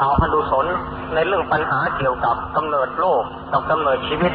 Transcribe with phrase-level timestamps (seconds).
[0.00, 0.66] กล่าวพันธุสน
[1.14, 4.32] ในเรื่องปัญหาเกี่ยวกับกำเนิดโลกกับกำเนิดชีวิต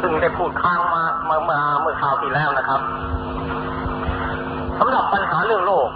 [0.00, 2.80] ซึ่งได้พูดค้างมาเมื่อมาเมื่อคราวที่แล้วนะครับ
[4.78, 5.88] สำหรับปัญหาเรื่องโลก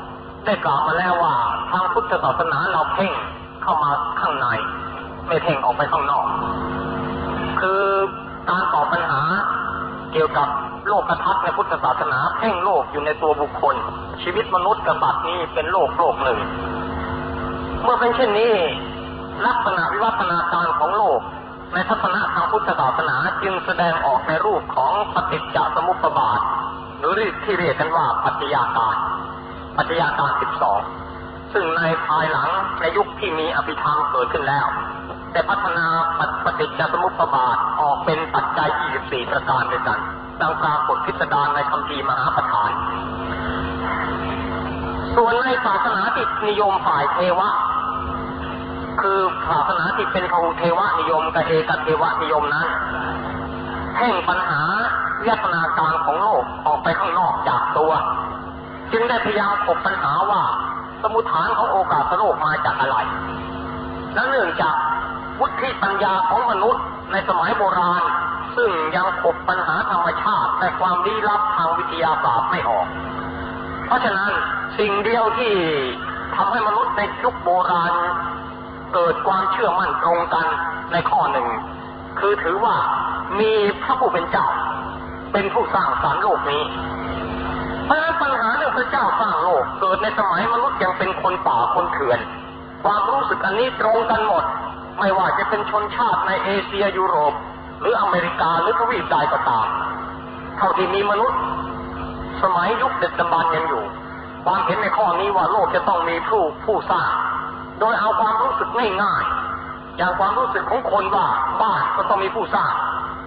[0.46, 1.34] ได้กล่าวมาแล้วว่า
[1.70, 3.12] ทางพุทธศาสนาเราเพ่ง
[3.62, 3.90] เข้ามา
[4.20, 4.46] ข้างใน
[5.26, 6.26] ไม่เพ่งออกไปข้างนอก
[7.60, 7.82] คือ
[8.50, 9.20] การตอบปัญหา
[10.12, 10.48] เกี่ยวกับ
[10.88, 13.74] โลกกระทัศน์ในพุทธศาสนาเพ่งโลกอยู่ในตัวบุคคล
[14.22, 16.38] ชีวิตมนุษย์กับสัตว์นี้เป็นโลกโลกหนึ่ง
[17.82, 18.54] เมื่อเป็นเช่นนี้
[19.46, 21.20] ลักษณะวิวัฒนาการของโลก
[21.74, 26.40] ในทัศนะทางพุทธศาสนาจึงแสดงออกในรูปของปฏิจจสมุปบาท
[27.00, 27.14] หรือ
[27.44, 28.96] ที่เรียกกันว่าปัจจัยาการ
[29.76, 30.80] ปัจจัยาการสิบสอง
[31.52, 32.48] ซึ่งในภายหลัง
[32.80, 34.66] ในยุคที่มีอภิธรรมเกิดขึ้นแล้ว
[35.32, 35.86] แต่พัฒนา
[36.44, 38.68] ปฏิจจสมุปบาทออกเป็นปัจจัย
[39.00, 39.98] 24 ประการด้วยกัน
[40.40, 42.70] ดังปรากฏพิสดารในคำพีร์มหาประธาน
[45.16, 47.48] ส่วนในศาสนาที่นิยมฝ่ายเทวะ
[49.00, 52.66] คือศาสนาที่เป็นพหุเทวนิยมกับเอกเทวนิยมนั้น
[53.98, 54.60] แห่งปัญหา
[55.20, 57.92] วิทยาการของโลกออกไปข้างนอกจากตัว
[58.92, 60.42] จึงได้พยายามขบปัญหาว่า
[61.02, 62.96] สมุทฐานของโอกาสโลกมาจากอะไร
[64.14, 64.76] และเนื่องจาก
[65.40, 68.02] วุฒิปัญญาของมนุษย์ในสมัยโบราณ
[68.56, 72.86] ซึ่งยังขบปัญหาธรรมชาติและความลี้ลับทางวิทยาศาสตร์ไม่ออก
[73.86, 74.30] เพราะฉะนั้น
[74.78, 75.54] สิ่งเดียวที่
[76.36, 77.92] ทำให้มนุษย์ในยุคโบราณ
[78.94, 80.46] เกิดความเชื่อมั่นตรงกัน
[80.92, 81.48] ในข้อหนึ่ง
[82.18, 82.76] คือถือว่า
[83.40, 84.46] มีพระผู้เป็นเจ้า
[85.32, 86.62] เป็นผู้สร้างสรรค์โลกนี้
[87.84, 92.18] เพราะฉะนั้นปัญหาเรื่องพระเจ้าสร้างโลก เกิดในสมัยมนุษย์ยังเป็นคนป่าคนเถื่อน
[92.84, 94.44] ความรู้สึกอันนี้ตรงกันหมด
[94.98, 97.32] ไม่ว่าจะเป็นชนชาติในเอเชียยุโรป
[97.80, 99.66] หรืออเมริกาหรือทวีปใดก็ตาม
[100.58, 101.38] เท่าที่มีมนุษย์
[102.42, 103.84] สมัยยุคเด็ดดำบรรยังอยู่
[104.44, 107.08] ความเห็นในข้อนี้ว่าโลกจะต้องมีผู้ผู้สร้าง
[107.80, 108.68] โดยเอาความรู้สึก
[109.02, 111.26] ง่ายๆอย่างความรู้สึกของคนว่า
[111.62, 112.72] บ้านก็ต้องมีผู้สร้าง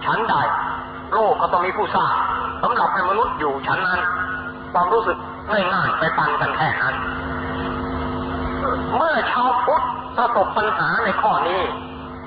[0.04, 0.34] ชั้นใด
[1.12, 2.14] โลกก็ต้องมีผู้สร้าง
[2.62, 4.00] สำหรับให้มนุษย์อยู่ชั้นนั้น
[4.72, 5.16] ความรู้สึก
[5.50, 6.94] ง่ายๆไปปันกันแค่นั้น
[8.96, 9.84] เมื่อชาวพุทธ
[10.16, 11.62] ประสบปัญหาในข้อนี้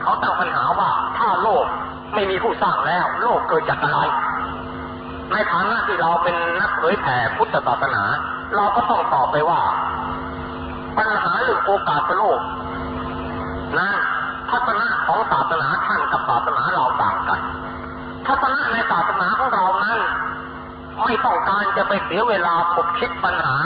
[0.01, 1.65] เขาตั้งปัญหาว่าถ้าโลก
[2.13, 3.99] ไม่มีผู้สร้างแล้ว โลกเกิดจากอะไร
[5.31, 8.03] ในฐานะที่เราเป็นนักเผยแผ่พุทธศาสนา
[8.55, 9.61] เราก็ต้องตอบไปว่า
[10.97, 12.39] ปัญหาเรื่องโอกาสโลก
[13.77, 13.95] นั้น
[14.49, 17.39] ทัศนะของศาสนาท่านกับศาสนาเราต่างกัน
[18.27, 19.99] ทัศนะในศาสนาของเรานั้น
[21.03, 23.57] ไม่ต้องการจะไปเสียเวลาพบคิดปัญหา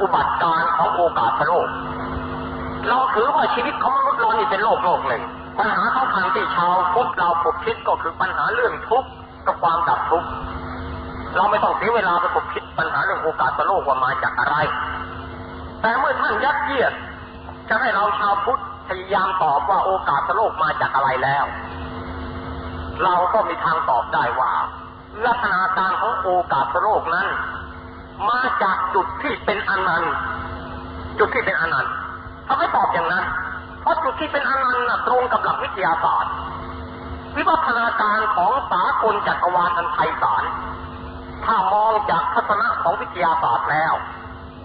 [0.00, 1.68] อุบัติการของโอกาสโลก
[2.88, 5.22] เราถือว่าชีวิตของมนุษย์เรานี่เป็นโลกโลกหนึ่ง
[5.58, 9.08] ปัญหาสำคัญที่ชาวพุทธเราพบคิดก็คือปัญหาเรื่องทุกข์
[9.46, 10.28] กับความดับทุกข์
[11.36, 14.56] เราไม่ต้องเสียเวลาไปพบคิดปัญหาเรื่องโอกาสโลกว่ามาจากอะไร
[15.80, 16.92] แต่เมื่อท่านยัดเยียด
[17.68, 21.44] จะให้เราชาวพุทธพยายามตอบว่าโอกาสโลกมาจากอะไรแล้ว
[23.04, 24.52] เราก็มีทางตอบได้ว่า
[25.26, 27.28] ลักษณะการของโอกาสโลกนั้น
[28.28, 30.14] มาจากจุดที่เป็นอนันต์
[31.18, 31.92] จุดที่เป็นอนันต์
[32.46, 33.24] ถ้าไม่ตอบอย่างนั้น
[33.80, 36.32] เพราะจุดที่เป็นอนันต์น่ะตรงกับหลักวิทยาศาสตร์
[37.36, 40.44] วิวัฒนาการของสากลจักรวาลอันไพศาล
[41.44, 43.94] ถ้ามองจากทัศนะของวิทยาศาสตร์แล้ว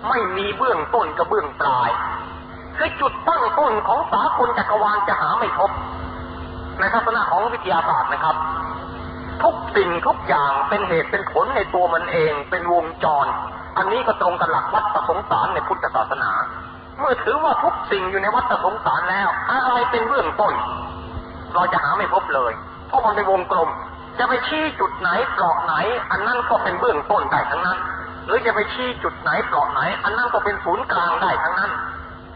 [0.10, 1.90] ไม่มีเบื้องต้นกับเบื้องปลาย
[2.78, 5.72] คือจุดตั้งต้นของสากลจักรวาลจะหาไม่พบ
[6.80, 8.36] ในทัศนะของวิทยาศาสตร์นะครับ
[9.44, 13.26] ทุกสิ่งทุกอย่างเป็นเหตุเป็นผลในตัวมันเองเป็นวงจร
[13.78, 16.32] อันนี้ก็ตรงกับหลักวัฏสงสารในพุทธศาสนา
[17.00, 20.54] เมื่อถือว่าทุกสิ่งอยู่ในวัฏสงสารแล้ว อะไรเป็นเบื้องต้น
[21.54, 22.52] เราจะหาไม่พบเลย
[22.88, 23.70] เพราะมันเป็นวงกลม
[24.20, 25.74] จะไปชี้จุดไหนเปลาะไหน
[26.12, 27.78] อันนั้นก็เป็นเบื้องต้นได้ทั้งนั้น
[28.26, 31.72] หรือจะไปชี้จุดไหนเปลาะไหน อันนั้นก็เป็นศูนย์กลางได้ทั้งนั้น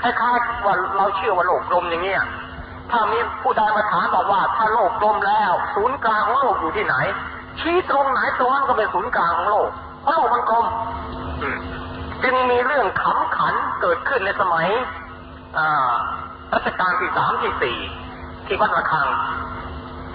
[0.01, 2.23] คล้ายๆว่าเราเชื่อว่าโลกกลมอย่างเงี้ย
[2.91, 6.95] ถ้ามีผู้ใดมาถามบอกว่า ถ้าโลกกลมแล้ว ศูนย์กลางของโลกอยู่ที่ไหน
[7.59, 9.69] ชี้ตรงไหนตรงนั้นก็เป็นศูนย์กลางของโลก
[10.03, 10.65] เพราะโลกมันกลม
[11.41, 11.57] อืม
[12.23, 14.67] จึงมีเรื่องขำขันเกิดขึ้นในสมัย
[15.57, 15.91] อ่า
[16.53, 17.77] รัชกาลที่สามที่สี่
[18.45, 19.07] ที่วัดระฆัง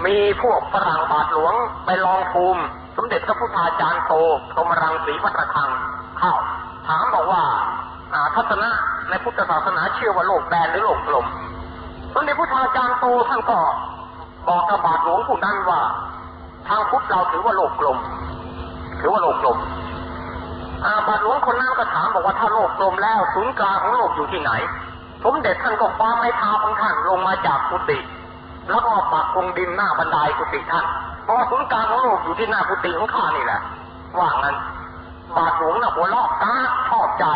[0.07, 1.55] มีพวกฝรั่งบาทหลวง
[1.85, 2.63] ไปลองภูมิ
[2.97, 4.13] สมเด็จพระพุทธาจารย์โต
[4.53, 5.71] พรมรังสีวัดระฆัง
[6.19, 6.35] เข้า
[6.89, 7.43] ถามบอกว่า
[8.15, 8.71] อ่าทัศนะ
[9.09, 11.27] ในพุทธศาสนาเชื่อว่าโลกแบนหรือโลกกลม
[12.15, 13.59] สมเด็จพุทธาจารย์โตท่านก็
[14.49, 15.81] บอกกับบาทหลวงผู้นั้นว่า
[16.69, 17.99] ทางพุทธเราถือว่าโลกกลม
[19.01, 19.59] ถือว่าโลกกลม
[20.85, 24.53] อาบาทหลวงคนนั้นก็ถามบอกว่าถ้าโลกกลมแล้วศูนย์กลางของโลกอยู่ที่ไหน
[25.25, 27.99] สมเด็จท่านก็คว้าไม้เท้าของท่านลงมาจากกุฏิ
[28.71, 30.87] แล้วก็ปักคงดินหน้าบันไดกุฏิท่าน
[31.25, 33.61] เพราะศูนย์กลางของโลกอยู่ที่หน้ากุฏิของข้านี่แหละ
[34.19, 34.57] ว่างั้น
[35.37, 36.53] บาทหลวงน่ะหัวเราะตา
[36.89, 37.27] ชอบใจ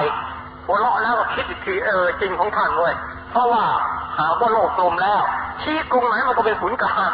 [0.66, 2.94] หัวเราะแล้วก็คิดอีกทีเออจริงของท่านเว้ย
[3.30, 3.64] เพราะว่า
[4.16, 5.22] หาว่าโลกกลมแล้ว
[5.62, 7.12] ชี้กรุงไหนมันก็เป็นศูนย์กลาง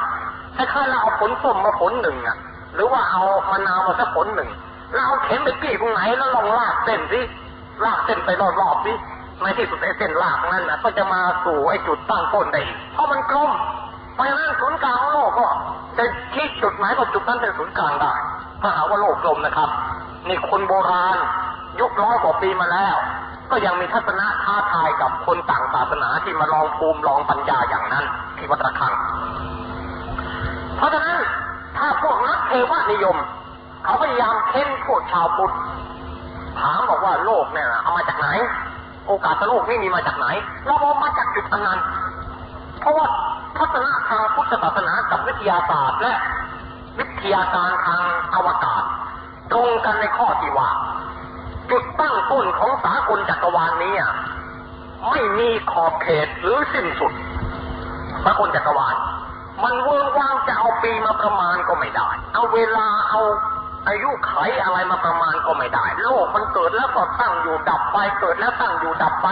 [0.57, 2.37] คล้ายๆเราเอาผลส้มมาผลหนึ่งอะ
[2.75, 4.51] หรือว่าเอามะนาวมาสักผลหนึ่ง
[4.93, 7.21] เราเอาเข็มไปกี้ตรงไหนแล้วลองลากเส้นสิ
[7.85, 8.29] ลากเส้นไป
[8.61, 8.93] รอบๆสิ
[9.43, 12.61] ในที่สุดไอ้เส้นลากนั้นนะก็จะมาสู่ไอ้จุดตั้งต้นได้
[12.95, 13.51] เพราะมันกลม
[14.15, 15.47] เพราะฉะนั้นศูนย์กลางโลกก็
[15.99, 16.05] จะ
[16.35, 18.13] ชี้จุดไหนก็จุดนั้นเป็นศูนย์กลางได้
[18.63, 19.71] ถ้าหาว่าโลกกลมนะครับ
[20.29, 21.19] นี่คนโบราณ
[21.81, 22.97] ยุคร้อยกว่าปีมาแล้ว
[23.51, 28.05] ก็ยังมีทัศนะท้าทายกับคนต่างศาสนาที่มาลองภูมิลองปัญญาอย่างนั้น
[28.37, 28.95] ที่วัดระฆัง
[30.77, 31.17] เพราะฉะนั้น
[31.77, 33.17] ถ้าพวกนักเทวนิยม
[33.85, 35.55] เขาพยายามเค้นพวกชาวพุทธ
[36.61, 38.29] ถามบอกว่าโลกเนี่ยเอามาจากไหน
[39.07, 40.27] โอกาสโลกนี่มีมาจากไหน
[40.67, 41.79] เราบอกมาจากจุดอันนั้น
[42.81, 43.07] เพราะว่า
[43.57, 46.13] ทัศนะทางพุทธศาสนากับวิทยาศาสตร์และ
[46.99, 48.03] วิทยาการทาง
[48.35, 48.83] อวกาศ
[49.53, 50.71] ตรงกันในข้อที่ว่า
[51.71, 53.95] จุดตั้งต้นของสากลจักรวาลนี้
[55.11, 57.13] ไม่มีขอบเขตหรือสิ้นสุด
[58.25, 58.97] สากลจักรวาล
[59.63, 63.21] มันเวิร์ว่างจะเอาปีมาประมาณก็ไม่ได้ เอาเวลาเอา
[63.89, 64.33] อายุไข
[64.63, 69.29] อะไรมาประมาณก็ไม่ได้ โลกมันเกิดแล้วก็ตั้งอยู่ดับไป เกิดแล้วตั้งอยู่ดับไป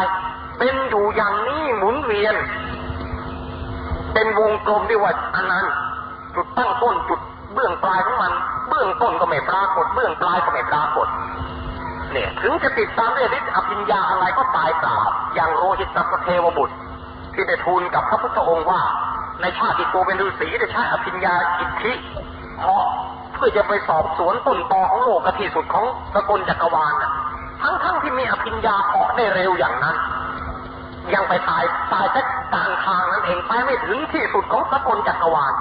[0.58, 2.34] เป็นอยู่อย่างนี้หมุนเวียน
[4.14, 5.64] เป็นวงกลมที่ว่าอันนั้น
[6.34, 7.20] จุดตั้งต้นจุด
[7.54, 8.32] เบื้องปลายของมัน
[8.68, 11.08] เบื้องต้นก็ไม่ปรากฏ เบื้องปลายก็ไม่ปรากฏ
[12.12, 14.96] เนี่ยถึงจะติดตามด้วยฤทธิ์อภิญญาอะไรก็ตายเปล่า
[15.34, 16.74] อย่างโรหิตสเทวบุตร
[17.34, 18.82] ที่ได้ทูลกับพระพุทธองค์ว่า
[19.40, 21.92] ในชาติที่ตัวเป็นฤาษีได้ใช้อภิญญาอิทธิ
[22.58, 22.82] เพราะ
[23.34, 25.84] เพื่อจะไปสอบสวนต้นตอของโลกที่สุดของ
[26.14, 27.12] สกลจักรวาลน่ะ
[27.62, 29.96] ทั้งๆทที่มีอภิญญาเพาะได้เร็วอย่างนั้น
[31.14, 32.22] ยังไปตายตายแค่
[32.52, 35.52] กลางทางนั้นเองไปไม่ถึงที่สุดของสกลจักรวาล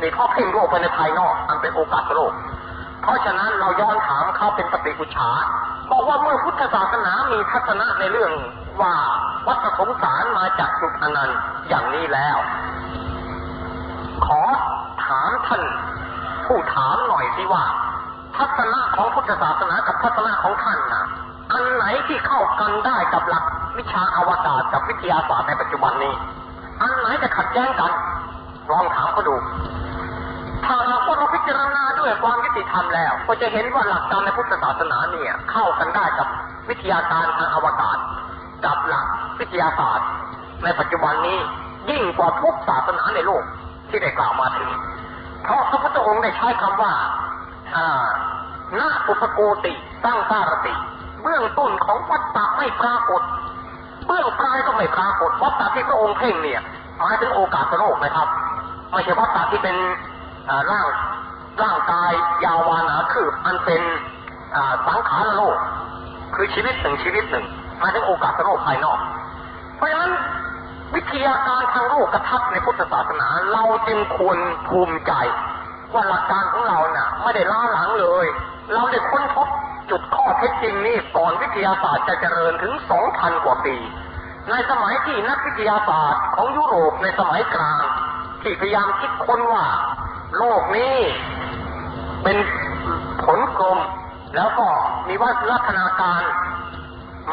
[0.00, 2.32] นี่เขาเพ่งโลกไปในภายนอกอันเป็นโอกาสโลก
[3.02, 5.30] เพราะฉะนั้นเราย้อนถามเขาเป็นปฏิกุชา
[5.90, 8.32] บอกว่าเมื่อพุทธศาสนามีทัศนะในเรื่อง
[8.80, 8.94] ว่า
[9.46, 12.36] วัฏสงสารมาจากจุดอนันต์อย่างนี้แล้ว
[14.26, 14.40] ขอ
[15.04, 15.62] ถามท่าน
[16.46, 17.64] ผู้ถามหน่อยสิว่า
[18.36, 21.04] ทัศนะของพุทธศาสนากับทัศนะของท่านนะ
[21.52, 23.44] อันไหนที่เข้ากันได้กับหลัก
[23.78, 26.14] วิชาอวกาศกับวิทยาศาสตร์ในปัจจุบันนี้
[26.80, 27.92] อันไหนจะขัดแย้งกัน
[28.70, 29.36] ลองถามเขาดู
[30.64, 36.28] ถ้าหากว่าเราพิจารณาด้วยความยุติธรรมแล้ว ก็จะเห็นว่าหลักการในพุทธศาสนาเนี่ย เข้ากันได้กับ
[36.68, 37.98] วิทยาการทางอวกาศ
[38.64, 39.06] กับหลัก
[39.40, 40.08] วิทยาศาสตร์
[40.64, 41.38] ในปัจจุบันนี้
[41.90, 43.42] ยิ่งกว่าทุกศาสนาในโลก
[43.88, 44.70] ที่ได้กล่าวมาถึง
[45.42, 46.92] เพราะพระพุทธองค์ได้ใช้คำว่า
[47.76, 48.06] อ่า
[48.78, 49.72] นาอุปโกติ
[50.04, 50.74] ตั้งสารติ
[51.22, 53.22] เบื้องต้นของวัฏฏะไม่ปรากฏ
[54.04, 56.60] เบื้องปลายก็ไม่ปรากฏวัฏฏะที่พระองค์เพ่งเนี่ย
[57.00, 58.28] หมายถึงโอกาสโลกนะครับ
[58.92, 59.76] ไม่ใช่วัฏฏะที่เป็น
[60.70, 60.86] ร่าง
[61.62, 62.10] ร่างกาย
[62.44, 63.82] ยาววานาคืบอันเป็น
[64.86, 65.56] สังขารโลก
[66.34, 67.46] คือชีวิตหนึ่งชีวิตหนึ่ง
[67.78, 68.98] หมายถึงโอกาสโลกภายนอก
[69.76, 70.12] เพราะฉะนั้น
[70.94, 74.38] วิทยาการทางโลกกระทับในพุทธศาสนา เราจึงควร
[74.68, 75.12] ภูมิใจ
[75.92, 78.26] ว่าหลักการของเราเน่ะ ไม่ได้ล้าหลังเลย
[78.72, 79.48] เราได้ค้นพบ
[79.90, 82.74] จุดข้อเท็จจริงนี้ก่อนวิทยาศาสตร์จะเจริญถึง
[83.08, 83.76] 2,000กว่าปี
[84.50, 87.82] ในสมัยที่นักวิทยาศาสตร์ของยุโรปในสมัยกลาง
[88.42, 89.66] ที่พยายามคิดค้นว่า
[90.36, 90.94] โลกนี้
[92.24, 92.36] เป็น
[93.24, 93.78] ผลกลม
[94.36, 94.68] แล้วก็
[95.08, 96.22] มีวัฒนาการ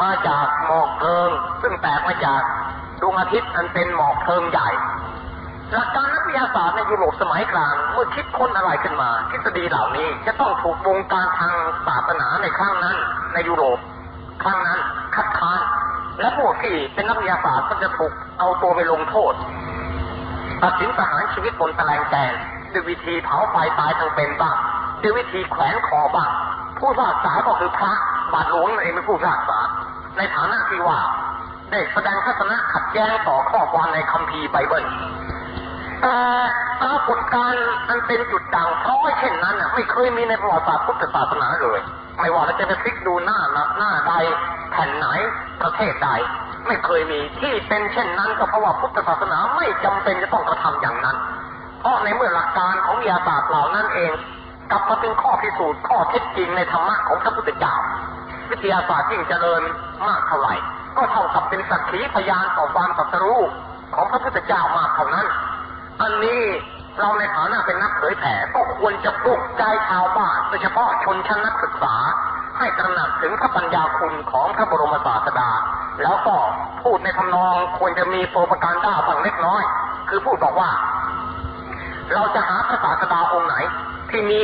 [0.02, 1.30] มาจากหมอกเพลิง
[1.62, 2.40] ซึ่งแตกมาจาก
[3.00, 4.68] ดวงอาทิตย์อันเป็นหมอกเพลิงใหญ่
[5.72, 11.54] หลักการนักวิทยาศาสตร์ในยุโรปสมัยกลางเมื่อคิดค้นอะไรขึ้นมา ทฤษฎีเหล่านี้จะต้องถูกวงการทาง
[11.86, 12.96] ศาสนาในครั้งนั้น
[13.34, 13.78] ในยุโรป
[14.42, 14.78] ครั้งนั้น
[15.14, 15.60] คัดค้าน
[16.20, 19.32] และพวกที่เป็นนักวิทยาศาสตร์ก็จะถูกเอาตัวไปลงโทษ
[20.62, 22.34] ตัดสินประหารชีวิตบนตะแลงแกน
[22.72, 24.56] ด้วยวิธีเผาไฟตายทั้งเป็นบ้าง
[25.02, 26.30] ด้วยวิธีแขวนคอบ้าง
[26.78, 27.92] ผู้พิพากษาก็คือพระ
[28.32, 29.58] บาทหลวงนั่นเองเป็นผู้พิพากษา
[30.18, 30.98] ในฐานะที่ว่า
[31.70, 34.84] ได้แสดงทัศนะขัดแย้งต่อข้อความในคัมภีร์ไบเบิล
[36.04, 36.20] แต่
[36.82, 41.80] ปรากฏการณ์อันเป็นจุดด่างพร้อยเช่นนั้นน่ะไม่เคยมีในประวัติศาสตร์พุทธศาสนาเลย
[42.20, 43.40] ไม่ว่าเราจะไปพลิกดูหน้า
[43.78, 44.12] หน้าใด
[44.70, 45.06] แผ่นไหน
[45.62, 46.08] ประเทศใด
[46.66, 51.16] ไม่เคยมีที่เป็นเช่นนั้นก็เพราะว่าพุทธศาสนาไม่จำเป็นจะต้องกระทำอย่างนั้น
[51.80, 54.12] เพราะในเมื่อหลักการของวิทยาศาสตร์เหล่านั้นเอง
[54.70, 57.74] กลับมาเป็นข้อพิสูจน์ข้อเท็จจริงในธรรมะของพระพุทธเจ้า
[58.50, 59.62] วิทยาศาสตร์ยิ่งเจริญ
[60.08, 60.54] มากเท่าไหร่
[60.96, 63.40] ก็เท่ากับเป็นสักขีพยานต่อความตรัสรู้
[63.94, 65.26] ของพระพุทธเจ้ามากเท่านั้น
[66.02, 66.40] อันนี้
[66.98, 71.94] เราในฐานะเป็นนักเผยแผ่ก็ควรจะปลุกใจชาวบ้านโดยเฉพาะชนชั้นนักศึกษา
[72.58, 75.50] ให้ตระหนักถึงพระปัญญาคุณของพระบรมศาสดา
[76.02, 76.34] แล้วก็
[76.82, 79.62] พูดในทำนองควรจะมีโปรปการด้าบางเล็กน้อย
[80.08, 80.70] คือพูดบอกว่า
[82.14, 83.54] เราจะหาพระศาสดาองค์ไหน
[84.10, 84.38] ที่มี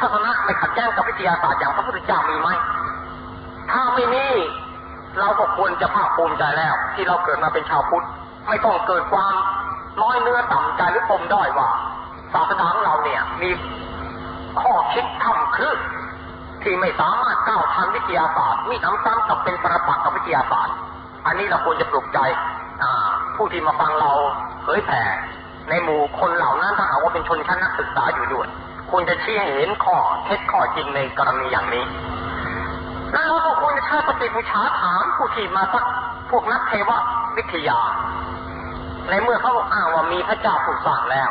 [0.00, 2.48] ทัศนะไม่ขัดแย้งกับวิทยาศาสตร์อย่างพระพุทธเจ้ามีไหม
[3.70, 4.26] ถ้าไม่มี
[5.20, 8.06] เราก็ควรจะภาคภูมิใจแล้ว ที่เราเกิดมาเป็นชาวพุทธ
[8.48, 9.34] ไม่ต้องเกิดความ
[10.00, 11.70] น้อยเนื้อต่ำใจหรือปมด้อยว่า
[12.32, 13.50] ศาสนาของเราเนี่ยมี
[14.60, 15.70] ข้อคิดทำครึ
[16.62, 20.74] ที่ไม่สามารถก้าวทันวิทยาศาสตร์มีน้ำซ้ำกับเป็นประปักษ์กับวิทยาศาสตร์
[21.26, 22.18] อันนี้เราควรจะปลุกใจ
[23.36, 24.12] ผู้ที่มาฟังเรา
[24.62, 25.02] เผยแผ่
[25.68, 28.48] ในหมู่คนเหล่านั้นถ้าหากว่าเป็นชนชั้นนักศึกษาอยู่ด้วย
[28.90, 31.84] ควรจะชี้ให้เห็นข้อเท็จข้อจริงในกรณีอย่างนี้
[33.12, 35.84] แล้วเราก็ควรจะใช้ปฏิบูชาถามผู้ที่มาสัก
[36.30, 36.90] พวกนักเทว
[37.36, 37.78] วิทยา
[39.08, 41.28] ในเมื่อเขาอ้างว่ามีพระเจ้าผู้สร้างแล้ว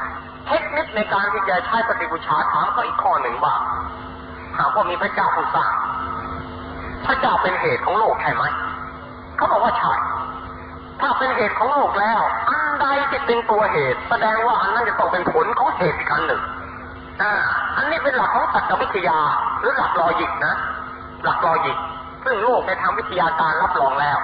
[0.48, 3.56] เทคนิคในการที่จะใช้ปฏิบูชาถามก็อีกข้อหนึ่งว่า
[4.58, 5.74] หากว่ามีพระเจ้าผู้สร้าง
[7.06, 8.44] พระเจ้าเป็นเหตุของโลกใช่ไหม
[9.38, 9.94] เขาบอกว่าใช่
[11.02, 16.42] ถ้าเป็นเหตุของโลกแล้ว อันใดที่เป็นตัวเหตุ แสดงว่าอันนั้นจะต้องเป็นผลของเหตุอีกอันหนึ่ง
[17.78, 19.20] อันนี้เป็นหลักของตรรกวิทยา
[19.60, 20.54] หรือหลักลอยิกนะ
[21.24, 21.78] หลักลอยิก
[22.26, 24.18] ซึ่งโลกในทางวิทยาการรับรองแล้ว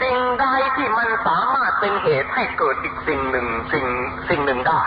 [0.00, 3.86] สิ่งใดที่มันสามารถเป็นเหตุให้เกิดอีกสิ่งหนึ่งสิ่ง
[4.28, 4.80] สิ่งหนึ่งได้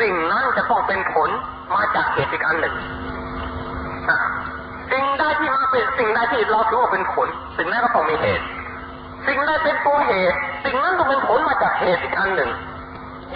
[0.00, 1.30] สิ่งนั้นจะต้องเป็นผล
[1.74, 2.76] มาจากเหตุอีกอันหนึ่ง
[4.92, 8.44] สิ่งใดที่มาเป็นสิ่งใดที่เราถือว่าเป็นผล สิ่งนั้นก็ต้องมีเหตุ
[9.26, 12.50] สิ่งใดเป็นตัวเหตุ สิ่งนั้นต้องเป็นผลมาจากเหตุอีกอันหนึ่ง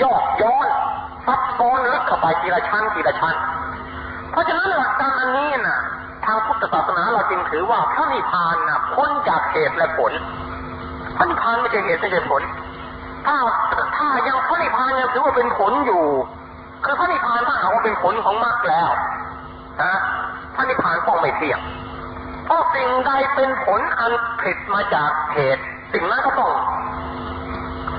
[0.02, 0.68] ยอกย้อน
[1.26, 3.36] ซับซ้อนลึกเข้าไปทีละชั้นทีละชั้น
[4.30, 5.78] เพราะฉะนั้นหลักการอันนี้น่ะ
[6.24, 10.12] ทางพุทธศาสนาเราจึงถือว่าพระนิพพานน่ะพ้นจากเหตุและผล
[11.16, 12.42] พระนิพพานไม่ใช่เหตุไม่ใช่ผล
[13.26, 13.36] ถ้า
[13.96, 16.04] ถ้ายังพระนิพพานยังถือว่าเป็นผลอยู่
[16.84, 18.90] คือพระนิพพานถ้าหากว่าเป็นผลของมรรคแล้ว
[19.82, 19.94] นะ
[20.54, 21.60] พระนิพพานต้องไม่เที่ยง
[22.44, 26.52] เพราะสิ่งใดเป็นผลอันผิดมาจากเหตุ สิ่งนั้นก็ต้อง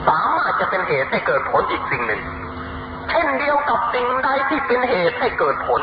[0.07, 2.21] สามารถจะเป็นเหตุให้เกิดผลอีกสิ่งหนึ่ง
[3.09, 5.81] เช่นเดียวกับสิ่งใดที่เป็นเหตุให้เกิดผล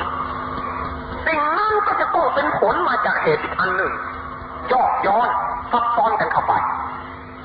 [1.26, 3.92] สิ่งนั้นก็จะต้องเป็นผลมาจากเหตุอีกอันหนึ่ง
[4.72, 5.28] ยอกย้อน
[5.72, 6.52] ซับซ้อนกันเข้าไป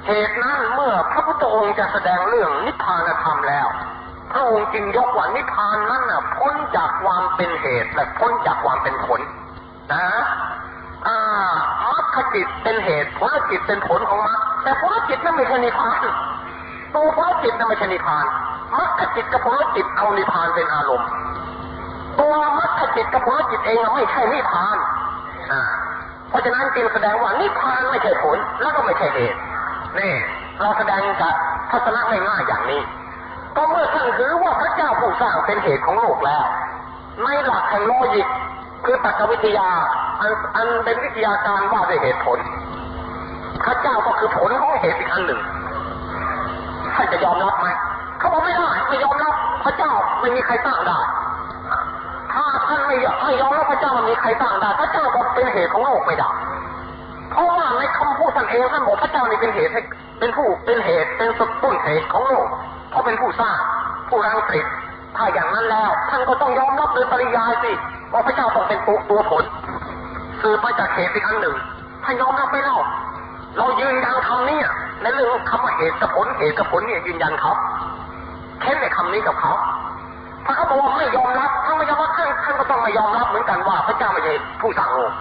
[0.08, 3.68] เหตุนั้นเมื่อพระพุทธองค์จะแสดงเรื่องนิพพานธรรมแล้ว
[4.32, 9.22] พระองค์จึงยกว่านิพพานนั้นน่ะพ้นจากความเป็นเหตุและพ้นจากความเป็นผล
[9.94, 10.08] นะ
[11.08, 11.18] อ่า
[11.92, 16.04] มรรคจิตเป็นเหตุผลจิตเป็นผลของมรรคแต่ผลจิตนั้นไม่ใช่นิพพาน
[16.96, 18.26] ตัวผลจิตนั้นไม่ใช่นิพพาน
[18.80, 21.10] มรรคจิตกับผลจิตเอานิพพานเป็นอารมณ์
[22.20, 24.78] ตัวมรรคจิตกับผลจิตเองไม่ใช่นิพพาน
[25.52, 25.62] อ่า
[26.30, 29.40] เพราะฉะนั้นจึงแสดงว่านิพพานไม่ใช่ผลแล้วก็ไม่ใช่เหตุ
[30.00, 30.14] นี่
[30.62, 31.34] เราแสดงกับ
[31.72, 32.82] ทัศนะง่ายๆอย่างนี้
[33.56, 36.44] ก็เมื่อท่านถือว่าพระเจ้าผู้สร้างเป็นเหตุของโลกแล้ว
[37.24, 38.28] ในหลักแห่งโลยิก
[38.86, 39.70] คือตรรกวิทยา
[40.22, 42.40] อันอันเป็นวิทยาการว่าด้วยเหตุผล
[43.66, 45.42] พระเจ้าก็คือผลของเหตุอีกอันหนึ่ง
[46.96, 47.68] ท่านจะยอมรับไหม
[48.20, 49.92] เขาบอกไม่ได้ไม่ยอมรับพระเจ้า
[50.22, 51.00] ไม่มีใครสร้างได้
[52.34, 56.30] ถ้าท่านไม่ยอมไม่ยอมรับพระเจ้ามันมีใครสร้างได้พระเจ้าก็เป็นเหตุของโลกไม่ได้
[57.98, 59.82] คำพูดท่านเองท่านบอกพระเจ้านี่เป็นเหตุให้
[60.20, 62.48] เป็นผู้เป็นเหตุเป็นสต้นเหตุของโลก
[62.90, 63.58] เพราะเป็นผู้สร้าง
[64.10, 64.72] ผู้รังสรรค์
[65.16, 67.72] ถ้าอย่างนั้นแล้ว ท่านก็ต้องยอมรับโดยปริยายสิ
[68.14, 69.44] ว่าพระเจ้าต้องเป็นตัวตัวผล
[70.42, 71.56] สืบมาจากเหตุอีกอันหนึ่ง
[72.04, 72.80] ท่านยอมรับไม่เล่า
[73.58, 74.60] เรายืนยันคำนี้
[75.02, 77.52] ในเรื่องคำว่าเหตุกับผลเหตุกับผลเนี่ยยืนยันเขา
[78.62, 79.54] เค้นในคำนี้กับเขา
[80.46, 85.12] ถ้าเขาบอกว่าไม่ยอมรับถ้าไม่ยอมรับท่านท่านก็ต้องไม่ยอมรับเหมือนกันว่าพระเจ้าไม่ใช่ผู้สร้างโลก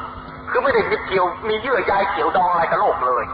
[0.50, 3.24] คือไม่ได้ยึดเกี่ยวมีเยื่อใยเกี่ยวดองอะไรกับโลกเลย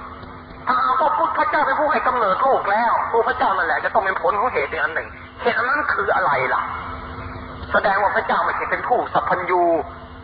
[0.67, 5.09] ถ้าหากว่าพุทธพระเจ้าเป็นผู้ให้กำเนิดโลกแล้วตัวพระเจ้านั่นแหละจะต้องเป็นผลของเหตุอันหนึ่ง
[5.43, 6.63] เหตุอันนั้นคืออะไรล่ะ
[7.73, 9.63] แสดงว่าพระเจ้าไม่ใช่เป็นผู้สัพพัญญู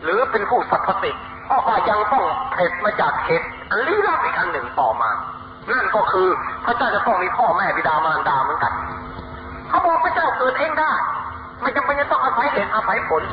[0.03, 5.11] หรือเป็นผู้สัพพสิทธิ์เพราะว่ายังต้องเผ็ดมาจากเหตุอันลี้ลับอีกอันหนึ่งต่อมา
[5.71, 6.27] นั่นก็คือ
[6.65, 8.73] พระเจ้าจะต้องมีพ่อแม่บิดามารดาเหมือนกัน
[9.69, 10.91] เขาบอกพระเจ้าเกิดเองได้
[11.61, 13.23] ไม่จำเป็นจะต้องอาศัยเหตุอาศัยผล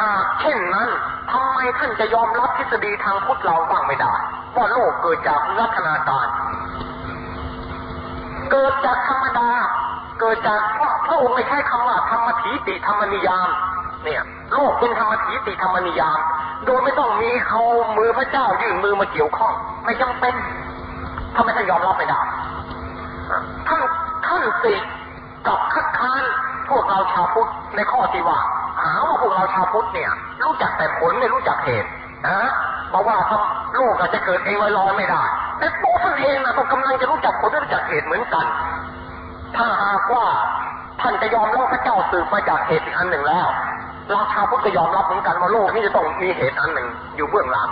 [0.00, 0.88] หากเช่นนั้น
[1.32, 4.14] ทำไมท่านจะยอมรับทฤษฎีทางพุทธเราบ้างไม่ได้
[4.56, 6.28] ว่าโลกเกิดจากลักษณะการ
[8.50, 9.50] เกิดจากธรรมดา
[10.20, 13.48] เกิดจากพระพระองค์ไม่ใช้คำว่าธรรมถีติธรรมนิยาม
[14.04, 14.22] เนี่ย
[14.54, 16.18] โลกเป็นธรรมถีติธรรมนิยาม
[16.66, 17.62] โดยไม่ต้องมีเขา
[17.96, 19.52] มือพระเจ้ายื่นมือมาเกี่ยวข้อง
[19.84, 20.34] ไม่จำเป็น
[21.36, 22.20] ทำไมท่านยอมรับไม่ได้
[23.68, 23.80] ท่าน
[24.26, 24.74] ท่านสิ
[25.46, 26.22] กับคัดค้าน
[26.68, 28.38] พวกเราชาวพุทธในข้อที่ว่า
[28.84, 30.10] หาว่าพวกเราชาวพุทธเนี่ย
[30.44, 31.88] รู้จักแต่ผลไม่รู้จักเหตุ
[32.28, 32.38] นะ
[32.90, 35.22] เพราะว่าทำโลกอาจจะเกิดเองลอยๆไม่ได้
[35.58, 38.46] แต่ตัวท่านเองนะต้องกำลังจะรู้จักผลรู้จักเหตุเหมือนกัน
[39.56, 40.24] ถ้าหากว่า
[41.00, 43.48] ท่านจะยอมรับพระเจ้าสืบมาจากเหตุอีกอันหนึ่งแล้ว
[44.10, 47.68] เราชาวพุทธก็ยอมรับเหมือนกันว่าโลกนี้จะต้องมีเหตุอันหนึ่งอยู่เบื้องหลัง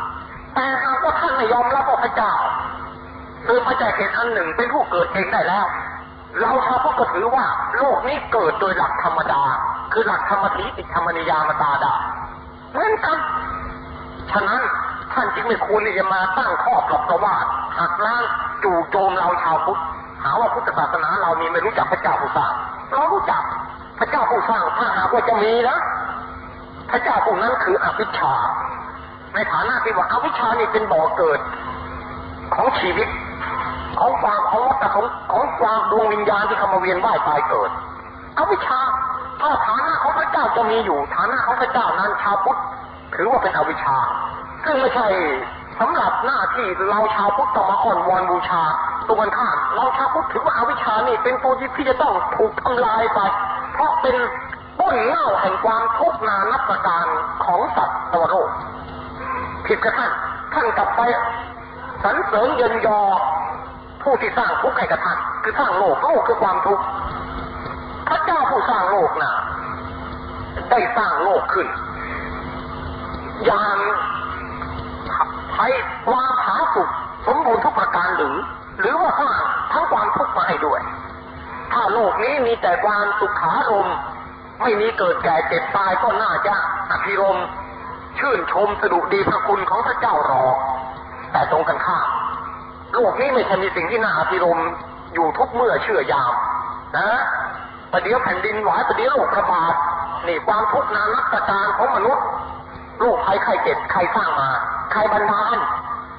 [0.54, 2.32] แต่หากว่าท่านไม่ยอมรับว่าพระเจ้า
[3.46, 5.66] สืบมาจากเหตุอันหนึ่งเป็นผู้เกิดเองได้แล้ว
[6.40, 7.44] เราชาวพุทธก็ถือว่า
[7.78, 9.42] โลกนี้เกิดโดยหลักธรรมดา
[9.92, 11.94] คือหลักธรรมทิติธรรมนิยามตาดา
[12.72, 13.18] เหมือนกัน
[14.30, 14.62] ฉะนั้น
[15.12, 17.44] ท่านจึงไม่ควรที่จะมาตั้งข้อปรับประวาท
[17.78, 18.22] หักล้าง
[18.64, 19.80] จู่โจมเราชาวพุทธ
[20.22, 22.52] หาว่าพุทธศาสนาเรานี่ไม่รู้จักพระเจ้าผู้สร้าง
[22.92, 23.42] เรารู้จัก
[23.98, 25.78] พระเจ้าผู้สร้างถ้าหากว่าจะมีนะ
[26.90, 28.34] พระเจ้าผู้นั้นคืออวิชา
[29.34, 31.40] ในฐานะที่ว่าอวิชชานี่เป็นบ่อเกิด
[32.54, 33.08] ของชีวิต
[33.98, 37.70] ของความของวัฏของของความดวงวิญญาณที่เข้ามาเวียนว่ายตายเกิด
[38.38, 38.80] อวิชชา
[39.40, 42.58] ถ้าฐานะของพระเจ้าจะมีอยู่ฐานะของพระเจ้านั้นชาวพุทธ
[43.14, 43.96] ถือว่าเป็นอวิชชา
[44.64, 45.06] ซึ่งไม่ใช่
[45.80, 48.62] สำหรับหน้าที่เราชาวพุทธต้องมาอ่อนวอนบูชา
[49.06, 53.20] ตรงกันข้ามเราชาวพุทธถือว่าอาวิชชานี่เป็นตัวที่จะต้องถูกทำลายไป
[53.72, 54.16] เพราะเป็น
[54.80, 57.06] ต้นเง่าแห่งความทุกข์นานับประการ
[57.44, 58.48] ของสัตว์ตัวโลก
[59.66, 60.10] ผิดกับท่าน
[60.54, 61.00] ท่านกลับไป
[62.02, 63.00] สรรเสริญเยินยอ
[64.02, 66.82] ผู้ที่สร้างทุกข์ให้กับท่านคือสร้างโลกโลกคือความทุกข์
[68.08, 69.34] พระเจ้าผู้สร้างโลกน่ะ
[70.70, 71.68] ได้สร้างโลกขึ้น
[73.46, 73.76] อย่าง
[75.52, 75.72] ไทย
[76.08, 76.88] ความผาสุก
[77.26, 78.36] สมบูรณ์ทุกประการหรือ
[78.80, 79.40] หรือว่าสร้าง
[79.72, 80.80] ทั้งความทุกข์มาให้ด้วย
[81.72, 83.88] ถ้าโลกนี้มีแต่ความสุขารม
[84.62, 86.54] ไม่มีเกิดแก่เจ็บตายก็น่าจะ
[86.90, 87.38] อภิรม
[88.18, 90.56] ชื่นชมสดุดีพระคุณของพระเจ้าหรอก
[91.32, 92.08] แต่ตรงกันข้าม
[92.94, 94.58] โลกนี้ไม่ใช่มีสิ่งที่น่าอภิรม
[95.14, 96.32] อยู่ทุกเมื่อเชื่อยาม
[96.96, 97.08] นะ
[97.92, 99.74] ประเดี๋ยวแผ่นดินไหวประเดี๋ยวโรคระบาด
[100.26, 102.24] นี่ความทุกข์นานับประการของมนุษย์
[103.00, 104.50] โรคภัยไข้เจ็บใครสร้างมา
[104.92, 105.56] ใครบันดาล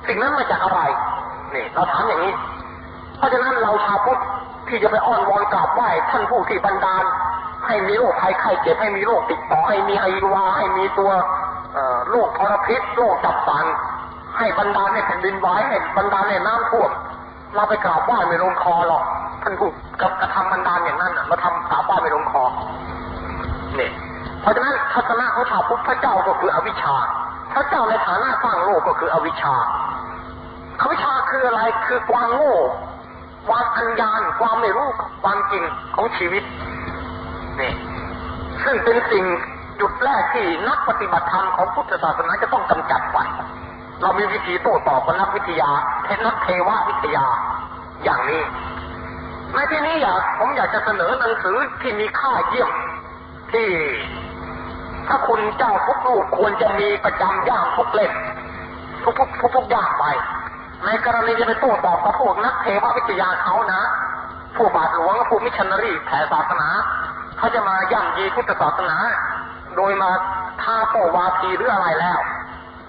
[0.08, 0.80] สิ่งนั้นมาจากอะไร
[1.54, 2.34] นี่เราถามอย่างนี้
[3.18, 4.20] เพราะฉะนั้นเราชาวพุทธ
[4.68, 7.04] ที่จะไปอ้อนวอนกราบไหว้ท่านผู้ที่บันดาล
[7.68, 11.12] ให้มีโรคภัยไข้เจ็บให้มีโรคติดต่อให้มีไอวาให้มีตัว
[11.74, 13.66] เอ่อโรคทรพิษโรคจับสัน
[14.38, 16.92] ให้บรรดาให้แผ่นดินไหวให้บรรดาให้น้ำท่วม
[17.56, 19.04] เราไปกราบไหว้ไม่ลงคอหรอก
[19.44, 19.70] ท่านผู้
[20.01, 22.44] กับกระทำบรรดาลอย่างนั้นน่ะมาทำกราบไหว้ไม่ลงคอ
[23.75, 23.91] เนี่ย
[24.41, 26.96] เพราะฉะนั้นทัศนะของชาวพุทธพระเจ้าก็คืออวิชชา
[27.53, 29.56] พระเจ้าในฐานะสร้างโลกก็คืออวิชชา
[30.82, 32.56] อวิชชาคืออะไรคือความโง่
[33.48, 34.88] ความอัญญานความไม่รู้
[35.24, 35.63] ความจริง
[35.96, 36.44] ของชีวิต
[37.59, 37.74] นี่
[38.64, 39.25] ซึ่งเป็นสิ่ง
[39.81, 43.18] จุดแรกที่นักปฏิบัติธรรมของพุทธศาสนาจะต้องกำจัดไป
[44.01, 45.70] เรามีวิธีโต้ตอบกับนักวิทยา
[46.03, 47.25] เทนักเทววิทยา
[48.03, 48.42] อย่างนี้
[49.53, 52.70] ในที่นี้อยากผมอยากจะเสนอหนังสือที่มีค่าเยี่ยม
[53.51, 53.68] ที่
[55.07, 58.14] ถ้าคุณเจ้าทุกลูกควรจะมีประจำย่างทุกเล่ม
[59.03, 60.05] ทุกทุกทุกทุกอย่างไป
[60.85, 63.81] ในกรณีจะไปโต้ตอบกับพวกนักเทววิทยาเขานะ
[64.55, 66.70] ผู้บาทหลวงผู้มิชันนารีแผ่ศาสนา
[67.38, 68.98] เขาจะมาย่ำยีพุทธศาสนา
[69.75, 70.09] โดยมา
[70.62, 72.20] ท้าโตวาทีหรืออะไรแล้ว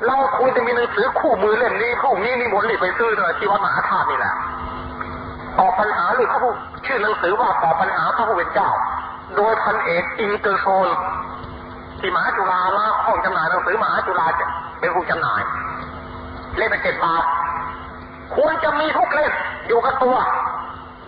[0.06, 4.34] เราควรจะมีหนังสือคู่มือเล่มนี้คู่นี้นี่มนต์รีไปซื้อเลยที่วัดมหาธาตุนี่แหละ
[5.60, 6.52] ตอบปัญหาหรือพระผู้
[6.86, 8.70] ชื่อหนังสือว่าตอบปัญหาพระผู้เป็นเจ้า
[9.36, 10.88] โดยพันเอกอินเตอร์โซน
[12.00, 14.26] ที่มหาจุฬาละห้องจำหน่ายหนังสือมหาจุฬา
[14.80, 15.40] เป็นผู้จำหน่าย
[16.56, 17.24] เล่มละเจ็ดบาท
[18.34, 19.32] ควรจะมีทุกเล่ม
[19.68, 20.16] อยู่กับตัว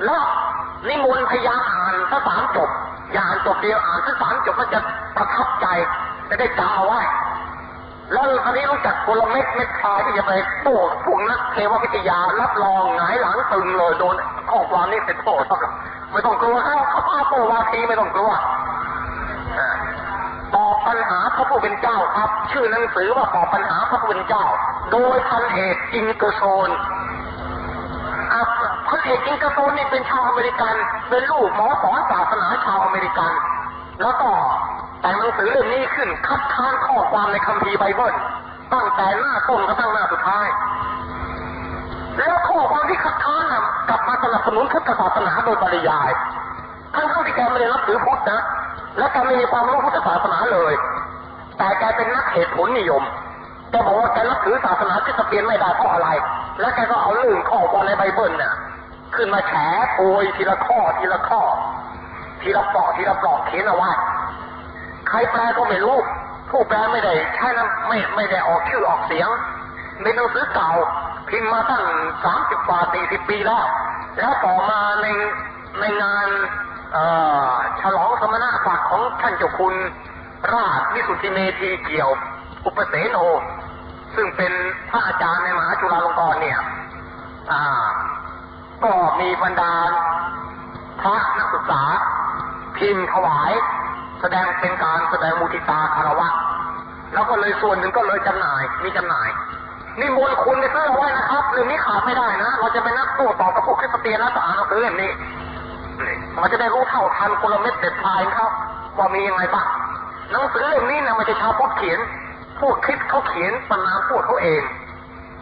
[0.05, 0.25] แล้ว
[0.89, 2.69] นิมนต์พยายามอ่านถ้าสามจบ
[3.13, 4.81] อย่าอ่านจบเดียวอ่านถ้าสามจบมันจะ
[5.17, 5.67] ประทับใจ
[6.29, 7.01] จะได้จำเอาไว้
[8.11, 14.17] แล้วอันนี้รู้จักกลเม็ดเม็ดพลายที่จะไปโต้พวกนักเทววิทยารับรองหงายหลังตึงเลยโดน
[14.51, 15.45] ข้อความนี้เป็นโทษ
[16.13, 18.31] ไม่ต้องกลัวเขาเขาพาโตวาทีไม่ต้องกลัว
[20.55, 24.45] ตอบปัญหาพระผู้เป็นเจ้าครับ ชื่อหนังสือว่าตอบปัญหาพระผู้เป็นเจ้า
[24.93, 26.71] โดยพันเอกอิงเกอร์ซอล
[28.33, 28.41] อะ
[28.89, 30.75] พันเอกอิงเกอร์ซอลนี่เป็นชาวอเมริกัน
[31.09, 33.33] เป็นลูกหมอสอนศาสนาชาวอเมริกัน
[34.03, 34.31] แล้วก็
[35.03, 38.15] แต่งหนังสือเล่มนี้ขึ้นคัดค้านข้อความในคัมภีร์ไบเบิล
[38.73, 40.47] ตั้งแต่หน้าต้นกระทั่งหน้าสุดท้าย
[42.19, 46.11] แล้วข้อความที่คัดค้านนะกลับมาสนับสนุนพุทธศาสนาโดยปริยาย
[46.95, 48.41] ทั้งทั้งที่แกไม่ได้รับถือพุทธนะ
[48.99, 50.73] และแกไม่มีความรู้พุทธศาสนาเลย
[51.59, 53.03] แต่แกเป็นนักเหตุผลนิยม
[53.71, 56.09] แกบอกว่าแกรับถือศาสนาคริสเตียนไม่ได้เพราะอะไร
[56.61, 58.55] และแกก็เอาเรื่องข้อความในไบเบิลน่ะ
[59.17, 59.53] ขึ้นมาแฉ
[59.93, 61.41] โพยทีละข้อทีละข้อ
[62.43, 63.91] ทีละปลอกทีละปลอกเขียนเอาไว้
[65.13, 65.97] ใครแปลก็ไม่รู้
[66.51, 69.29] ผู้แปลไม่ได้ใช่นะไม่ไม่ได้ออกชื่อออกเสียง
[70.03, 70.71] เป็นหนังสือเก่า
[71.29, 71.85] พิมพ์มาตั้ง
[72.25, 73.67] สามสิบกว่าสี่สิบปีแล้ว
[74.19, 75.07] แล้วต่อมาใน
[75.81, 76.29] ในงาน
[77.81, 79.75] ฉลองสมณศักดิ์ของท่านเจ้าคุณ
[80.53, 82.11] ราชวิสุทธิเมธีเกี่ยว
[82.65, 83.17] อุปเสนโน
[84.15, 84.53] ซึ่งเป็น
[84.91, 86.59] พระอาจารย์ในมหาจุฬาลงกรณ์เนี่ย
[88.85, 89.73] ก็มีบรรดา
[91.01, 91.83] พระนักศึกษา
[92.77, 93.53] พิมพ์ถวาย
[94.23, 96.29] แสดงเป็นการแสดงมุทิตาคารวะ
[97.15, 99.29] แล้วก็เลยส่วนหนึ่งก็เลยจำหน่าย มีจำหน่าย
[100.01, 105.11] นี่มนต์คุณไปซื้อเอาไว้นะครับเรื่องนี้ขาดไม่ได้นะ เราจะเป็นนักโต้ต่อกับพวกคริสเตียนแล้วจะอ่านหนังสือเล่มนี้
[106.41, 108.49] มันจะได้รู้เท่าทันกลเม็ดเด็ดพายเขา
[108.99, 109.67] ว่ามียังไงบ้าง
[110.31, 111.99] หนังสือเล่มนี้นะม่ใช่ชาวพุทธเขียน
[112.61, 114.63] พวกคริสเขาเขียนประนามพวกเขาเอง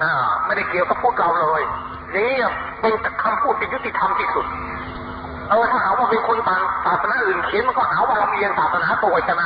[0.02, 0.12] อ่า
[0.46, 1.62] ไม่ได้เกี่ยวกับพวกเราเลย
[2.16, 2.32] นี่
[2.80, 4.46] เป็นคำพูดที่ยุติธรรมที่สุด
[5.50, 9.42] เออถ้าหาว่าเป็นคนต่างศาสนาอื่นเขียนมันก็หาว่าลำเอียงศาสนาตัวช่ไหม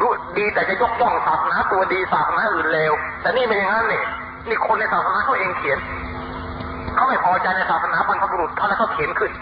[0.00, 0.06] ดู
[0.38, 4.02] ดีแต่จะยกย่องศาสนาตัวดีศาสนาอื่นเลวแต่นี่ไม่อย่างนั้นนี่
[4.48, 5.78] นี่คนในศาสนาเขาเองเขียน
[6.94, 9.32] เขาไม่พอใจในศาสนาบรรพบุรุษเขาเลยเขาเขียนขึ้น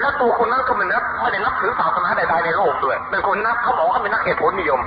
[0.00, 4.80] แล้วตัวคนนั้นก็ไม่นับไม่ได้นับถือศาสนาใดๆในโลกด้วยเป็นคนนับเขาบอกเขาเป็นนักเหตุผลนิยม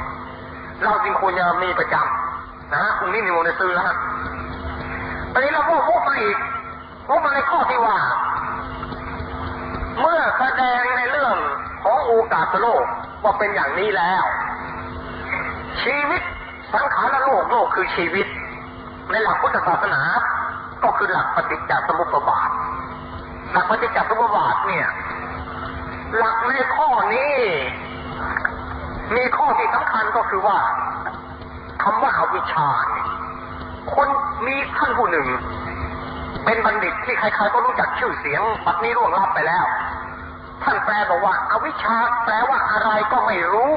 [0.84, 3.98] เราจริงควรจะมีประจำนะฮะพรุ่งนี้มีโมในซื้อแล้วฮะ
[5.34, 6.38] ตอนนี้เราพูดพูดมาอีก
[7.08, 7.98] พูดมาในข้อที่ว่า
[10.00, 11.36] เมื่อแสดงในเรื่อง
[11.84, 12.86] ของโอกาสโลก
[13.24, 14.24] ว่าเป็นอย่างนี้แล้ว
[15.84, 16.22] ชีวิต
[16.74, 18.28] สังขารโลกโลกคือชีวิต
[19.12, 20.02] ในหลักพุทธศาสนา
[20.84, 22.50] ก็คือหลักปฏิจจสมุปบาท
[23.52, 24.88] หลักปฏิจจสมุปบาทเนี่ย
[26.18, 27.36] หลักในข้อนี้
[29.16, 30.58] มีข้อที่สำคัญก็คือว่า
[31.84, 33.08] คำว่าอวิชชาเนี่ย
[33.94, 34.08] คน
[34.46, 35.28] มีท่านผู้หนึ่ง
[36.46, 39.66] เป็นบัณฑิตที่ใครๆก็รู้จักชื่อเสียงปัดนี้ร่วงลับไปแล้ว
[40.64, 41.96] ท่านแปลบอกว่าอาวิชชา
[42.26, 43.74] แปลว่าอะไรก็ไม่รู้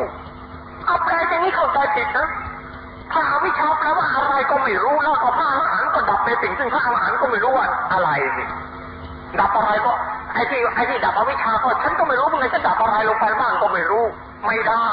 [0.86, 2.28] เอาแปลอย่างนี้เข้าใจผิดนะ
[3.12, 8.48] ถ้าอาวิชชาแปลว่าอะไรก็ไม่รู้แล้วก็พระอรหันต์ก็ดับในสิ่งซึ่งพระอรหันต์ก็ไม่รู้ว่าอะไรนี่
[9.40, 9.92] ดับอะไรก็
[10.34, 14.04] ไอ้ที่ไอ้ที่ดับอวิชชาก็ฉันก็ไม่รู้มึงไงจะดับอะไรลงไปบ้างก็ไม่รู้
[14.46, 14.88] ไม่ได้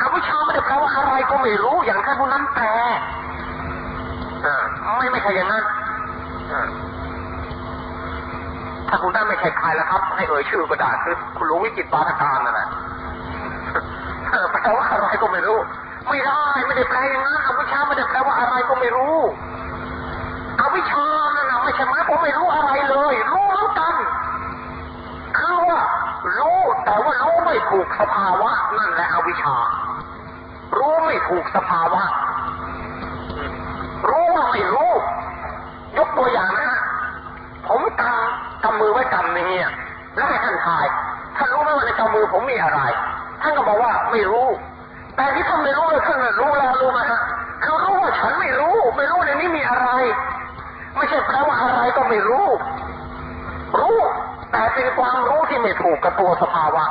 [0.00, 2.66] อวิชชาไม่ได้แปลว่าอะไรก็ไม่รู้อย่างท่านผู้นั้นแปล
[4.46, 4.62] อ่า
[4.96, 5.64] ไม่ไม่ใช่อย่างนั้น
[6.52, 6.62] อ่า
[8.92, 12.68] ถ้าคุณได้ไม่ใช่ใครแล้วครับ ให้เอ่ยชื่อก็ได้คือคุณหลวงวิจิตปาทการนั่นแหละ
[14.50, 15.58] แปลว่าอะไรก็ไม่รู้
[16.08, 19.16] ไม่ได้ไม่ได้แปลอย่างนั้นอวิชชาไม่ได้แปลว่าอะไรก็ไม่รู้
[20.60, 23.94] อวิชชานั่นนะไม่ใช่ไหมผมไม่รู้อะไรเลย รู้เหมือนกัน
[25.38, 25.80] คือว่า
[26.38, 29.56] รู้แต่ว่ารู้ไม่ถูกสภาวะนั่นแหละอวิชชา
[30.76, 32.02] รู้ไม่ถูกสภาวะ
[34.08, 34.90] รู้ว่าไม่รู้
[35.98, 39.72] ยกตัวอย่างนะำกำมือไว้กำนี้อะ
[40.16, 40.86] แล้วให้ท่านทาย
[41.36, 42.80] ท่านรู้ไหมว่าในกำมือผมมีอะไร
[43.42, 44.46] ท่านก็บอกว่าไม่รู้
[45.16, 47.20] แต่ที่ท่านไม่รู้เลยท่านรู้แล้วรู้ไหมฮะ
[47.64, 49.88] คือเขาว่าฉันไม่รู้ ไม่รู้ในนี้มีอะไร
[50.96, 52.46] ไม่ใช่แปลว่าอะไรก็ไม่รู้
[53.80, 53.98] รู้
[54.52, 56.84] แต่เป็นความรู้ที่ไม่ถูกกับตัวสภาวะ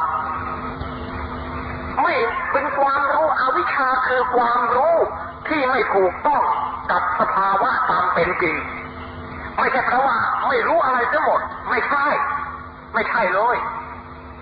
[2.01, 2.13] ไม่
[2.51, 4.95] เป็นความรู้อวิชชาคือความรู้
[5.47, 6.43] ที่ไม่ถูกต้อง
[6.91, 8.55] กับสภาวะตามเป็นจริง
[9.61, 12.05] ไม่ใช่เพราะว่าไม่รู้อะไรทั้งหมด ไม่ใช่
[12.93, 13.57] ไม่ใช่เลย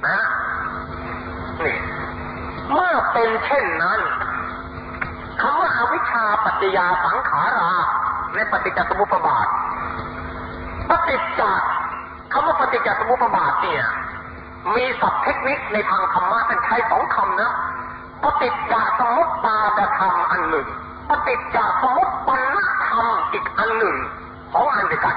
[0.08, 0.20] นะ
[1.66, 1.78] นี่
[2.72, 4.00] เมื่อเป็นเช่นนั้น
[5.42, 7.72] คำว่าอวิชชาปัจจยาสังขารา
[8.34, 9.48] ในปฏิจจสมุปบาท
[10.90, 11.42] ปฏิจจ
[12.34, 13.84] คำว่าปฏิจจสมุปบาทเนี่ย
[14.76, 17.52] มีศัพท์เทคนิคในทางธรรมะเป็นใช้สองคำนะ
[18.24, 20.68] ปฏิจจสมุปบาทธรรมอันหนึ่ง
[21.10, 23.98] ปฏิจจสมุปปนธรรมอีกอันหนึ่ง
[24.54, 25.16] สองอันด้วยกัน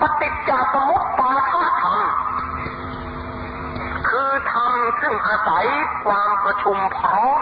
[0.00, 2.00] ปฏิจจสมุปบาทธรรม
[4.08, 5.64] คือธรรมซึ่งอาศัย
[6.04, 7.40] ความประชุมพร้อม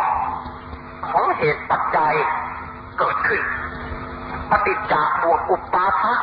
[1.08, 2.14] ของเหตุปัจจัย
[2.98, 3.42] เกิดขึ้น
[4.50, 6.14] ปฏิจจบวกอุปปาทะ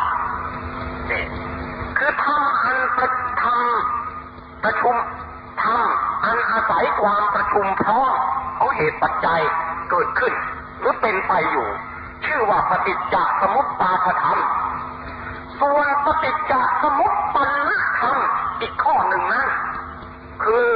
[1.08, 1.26] เนี่ย
[1.98, 3.10] คือธรรมอันประ
[3.44, 3.66] ธรรม
[4.64, 4.96] ประชุม
[5.64, 5.88] ธรรม
[6.26, 8.14] อันอาศัยความประชุมพร้อม
[8.58, 9.42] ของเหตุปัจจัย
[9.90, 10.34] เกิดขึ้น
[10.80, 11.68] หรือเป็นไปอยู่
[12.26, 14.40] ชื่อว่าปฏิจจสมุปบาทธรรม
[15.60, 17.38] ส่วนปฏิจจสมุปป
[17.68, 18.18] นธรรม
[18.62, 19.48] อีกข้อหนึ่งนั้น
[20.44, 20.68] คือ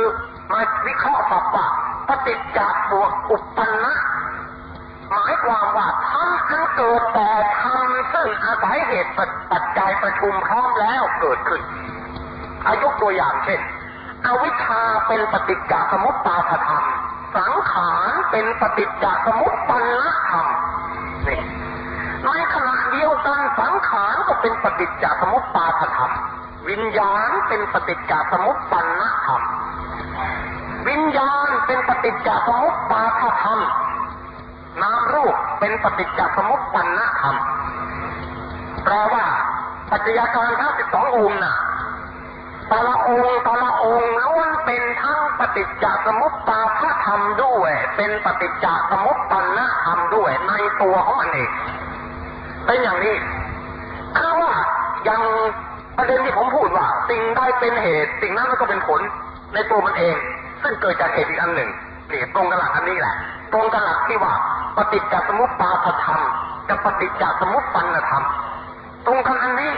[0.51, 1.67] มาวิเคราะห์ศัพท์ว่า
[2.07, 2.59] ปฏิจจ
[2.91, 3.95] บวกอุปปนะ
[5.09, 7.29] หมายความว่าธรรมอันเกิดแต่
[7.61, 9.13] ธรรมซึ่งอาศัยเหตุ
[9.51, 11.61] ปัจจัยประชุมพร้อมแล้วเกิดขึ้น
[12.65, 13.59] อายกตัวอย่างเช่น
[14.25, 16.83] อวิชชาเป็นปฏิจจสมุปบาธรรม
[17.37, 19.85] สังขารเป็นปฏิจจสมุปปน
[20.29, 20.45] ธรรม
[21.27, 21.39] นี่
[22.25, 26.11] ในขณะเดียวกันสังขาร เป็นปฏิจจสมุปบาทธรรม
[26.69, 29.41] วิญญาณเป็นปฏิจจสมุปปนธรรม
[30.87, 33.59] วิญญาณเป็นปฏิจจสมุปบาทธรรม
[34.81, 37.35] นามรูปเป็นปฏิจจสมุปปนธรรม
[38.83, 39.25] แปลว่า
[39.89, 41.55] ปัจจัยการทั้งสิบสององค์น่ะ
[42.69, 51.49] แต่ละองค์แต่ละองค์ล้วนเป็นทั้งปฏิจจสมุปบาทธรรมด้วย เป็นปฏิจจสมุปปนธรรมด้วยในตัวของมันเอง
[52.65, 53.15] เป็นอย่างนี้
[56.09, 59.01] เด็นที่ผมพูดว่า สิ่งใดเป็นเหตุ สิ่งนั้นก็เป็นผล
[59.53, 60.15] ในตัวมันเอง
[60.63, 61.69] ซึ่งเกิดจากเหตุอีกอันหนึ่ง
[62.11, 63.15] นี่ตรงกันหลักอันนี้แหละ
[63.53, 64.33] ตรงกันหลักที่ว่า
[64.77, 66.21] ปฏิจจสมุปบาทธรรม
[66.69, 68.23] กับปฏิจจสมุปปนธรรม
[69.05, 69.71] ตรงกันอันนี้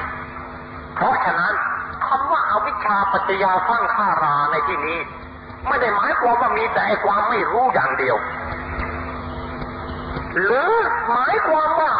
[0.96, 1.54] เพราะฉะนั้น
[2.08, 5.00] คำว่าอาวิชชาปัจจยาสร้างข้าราในที่นี้
[5.68, 8.16] ไม่ได้หมายความว่ามีแต่ความไม่รู้อย่างเดียว
[10.44, 10.72] หรือ
[11.12, 11.92] หมายความว่า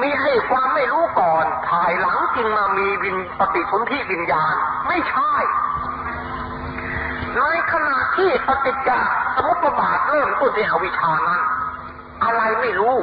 [0.00, 4.54] มีให้ความไม่รู้ก่อนภายหลังจึงมามีวินปฏิสนธิวิญญาณ
[4.88, 5.32] ไม่ใช่
[7.38, 8.90] ในขณะที่ปฏิจจ
[9.36, 11.40] สมุปบาทเริ่มต้นในอวิชชานั้น
[12.24, 12.94] อะไรไม่รู้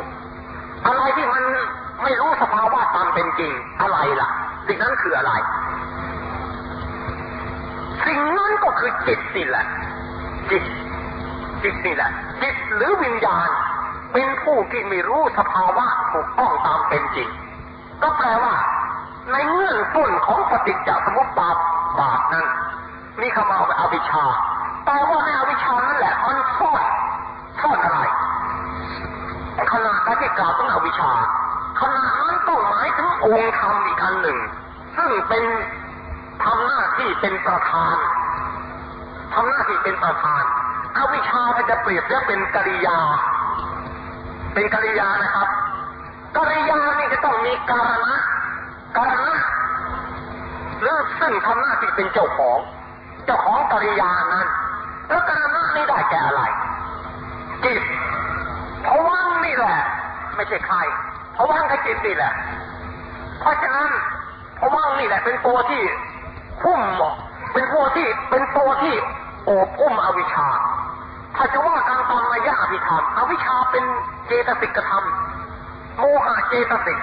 [0.88, 1.44] อะไรที่มัน
[2.04, 3.52] ไม่รู้สภาวะตามเป็นจริง
[3.82, 4.30] อะไรล่ะ
[4.68, 5.32] สิ่งนั้นคืออะไร
[8.06, 9.66] สิ่งนั้นก็คือจิตนี่แหละ
[10.52, 10.64] จิต
[11.64, 13.50] จิตนี่แหละ จิตหรือวิญญาณ
[14.14, 17.30] เป็นผู้ที่ไม่ รู้สภาวะถูกต้องตามเป็นจริง
[18.04, 18.56] ก็แปลว่า
[19.32, 21.58] ในเงื่อนต้นของปฏิจจสมุปบาท
[22.00, 22.46] บาทนั้น
[23.22, 24.26] นี่คำเอาอวิชชา
[24.86, 26.82] แปลว่าในอวิชชานั่นแหละมันซ่อน
[27.62, 28.00] ซ่อนอะไร
[29.72, 31.12] ขณะที่กล่าวถึงอวิชชา
[31.82, 34.38] ขณะนั้นต้องหมายถึงองค์ธรรมอีกอันหนึ่ง
[34.98, 35.44] ซึ่งเป็น
[36.44, 37.96] ทำหน้าที่เป็นประธาน
[39.34, 40.44] ทำหน้าที่เป็นประธาน
[40.98, 43.00] อวิชชาจะเปรียบเทียบเป็นกริยา
[44.54, 45.48] เป็นกริยานะครับ
[46.38, 48.16] กริยานี่จะต้องมีการณะ
[48.98, 49.36] การณะ
[50.82, 52.58] หรือซึ่งทำหน้าที่เป็นเจ้าของ
[53.26, 54.48] เจ้าของกริยานั้น
[55.10, 56.42] แล้วการณะนี่ได้แก่อะไร
[57.64, 57.82] จิต
[58.84, 59.78] เพราะว่างนี่แหละ
[60.36, 60.78] ไม่ใช่ใคร
[61.34, 62.34] เพราะว่างกับจิตนี่แหละ
[63.40, 63.90] เพราะฉะนั้น
[64.58, 65.82] เพราะว่างนี่แหละ เป็นตัวที่
[66.64, 66.82] หุ้ม
[67.54, 68.96] เป็นตัวที่เป็นตัวที่
[69.46, 70.48] โอบอุ้มอวิชชา
[71.36, 73.84] ถ้าจะว่าการตามมายาอภิธรรมอวิชชาเป็น
[74.48, 75.06] ตสิกธรรม
[76.00, 77.00] โมหะเจตสิก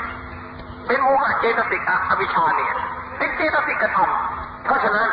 [0.87, 2.73] เป็นโมหะเจตสิกอะอวิชชาเนี่ย
[3.19, 4.11] เป็นเจตสิกธรรม
[4.65, 5.09] เพราะฉะนั้น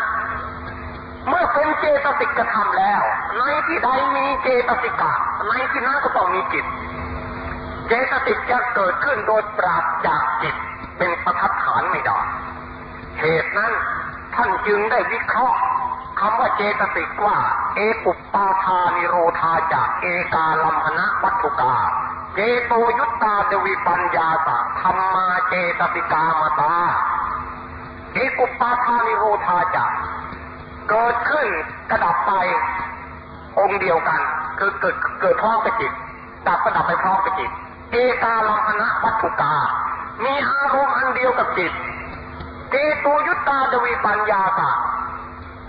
[1.28, 3.02] เมื่อเป็นเจตสิกธรรมแล้ว
[3.38, 5.14] ในที่ใดมีเจตสิกะ
[5.48, 6.66] ในที่นั้นก็ต้องมีจิต
[7.88, 10.56] เจตสิกจะเกิดขึ้นโดยปราศจากจิต
[10.98, 12.20] เป็นประทัดฐานไม่ได้
[13.20, 13.74] เหตุนั้น
[14.36, 15.60] ท่านจึงได้วิเคราะห์
[16.20, 17.38] คำว่าเจตสิกว่า
[17.76, 21.76] เอปุปปาทานิโรธาจากเอกาลัมพนะวัตถุกา
[22.40, 26.74] เจโตยุตตาเดวิปัญญาตะธรรมาเจตสิกามตา
[28.14, 29.92] เอกุปาทานิโรธาจาก
[30.90, 31.48] เกิดขึ้น
[31.92, 32.32] กระดับไป
[33.60, 34.22] องค์เดียวกัน
[34.60, 35.92] คือเกิดเกิดพร้อมกับจิต
[36.48, 37.52] ดับกระดับไปพร้อมกับจิต
[37.92, 39.56] เอกาลัมพนะวัตถุกา
[40.24, 41.72] มีอารมณ์อันเดียวกับจิต
[42.70, 44.72] เจโตยุตตาดวีปัญญาตะ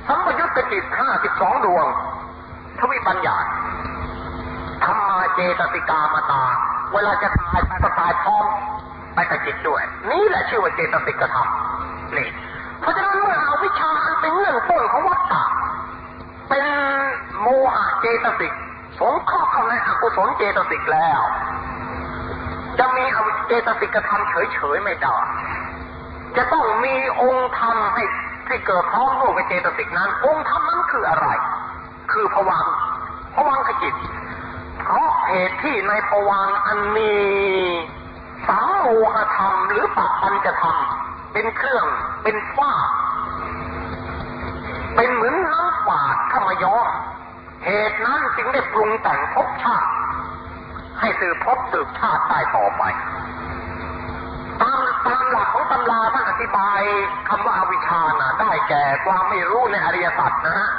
[0.06, 1.86] สัมปยุตตจิตห้าสิบสองดวง
[2.78, 3.57] ทวิปัญญาธรรมา
[5.38, 6.42] เจตสิกามตา
[6.92, 8.46] เวลาจะตายก็ตายพร้อม
[9.14, 11.48] ไปกับจิตด้วย นี่แหละชื่อว่าเจตสิกธรรม
[12.16, 12.28] นี่
[12.80, 15.44] เพราะฉะนั้นเมื่อเอาวิชาอันเป็นเงื่อนต้นของวัฏฏะ
[16.48, 16.64] เป็น
[17.40, 18.52] โมหะเจตสิก
[19.00, 21.20] สงเคราะห์เข้าในอกุศลเจตสิกแล้ว
[22.78, 25.16] จะมีอเจตสิกธรรมเฉยๆไม่ได้
[26.36, 28.04] จะต้องมีองค์ธรรมให้
[28.48, 31.28] ให้เกิดพร้อมร่วมกับเจตสิกนั้น องค์ธรรมนั้นคืออะไร
[32.12, 32.66] คือผวัง
[33.34, 33.94] ผวังคจิต
[35.30, 37.12] เหตุที่ในผวังอันมี
[38.46, 40.76] สามโมหธรรมหรือปัจปัญจะธรรม
[41.32, 41.86] เป็นเครื่อง
[42.22, 42.72] เป็นฝ้า
[44.96, 46.86] เป็นเหมือนน้ำฝาดเข้ามาย้อม
[47.64, 49.88] เหตุนั้นจึงได้ปรุงแต่งภพชาติ
[51.00, 52.82] ให้สืบภพสืบชาติได้ต่อไป
[54.60, 56.80] ตามตามหลักของตำราท่านอธิบาย
[57.28, 60.70] คำว่าอวิชชานะได้แก่ความไม่รู้ในอริยสัจนะฮะ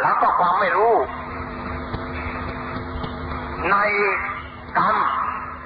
[0.00, 0.94] แล้วก็ความไม่รู้
[3.72, 3.76] ใน
[4.78, 4.96] กรรม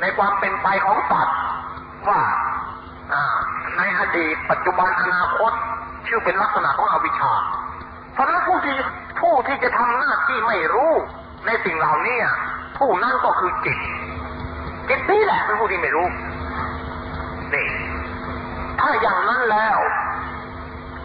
[0.01, 1.37] ในความเป็นไปของสัตว์
[2.09, 2.21] ว่า
[3.77, 5.53] ในอดีตปัจจุบันอนาคต
[6.07, 7.33] ชื่อเป็นลักษณะของอวิชชา
[8.13, 8.77] เพราะนั้นผู้ที่
[9.21, 10.93] ผู้ที่จะทำหน้าที่ไม่รู้
[11.47, 12.19] ในสิ่งเหล่านี้
[12.79, 13.79] ผู้นั้นก็คือจิต
[14.89, 16.07] จิตนี่แหละเป็นผู้ที่ไม่รู้
[17.55, 17.67] นี่
[18.81, 19.79] ถ้าอย่างนั้นแล้ว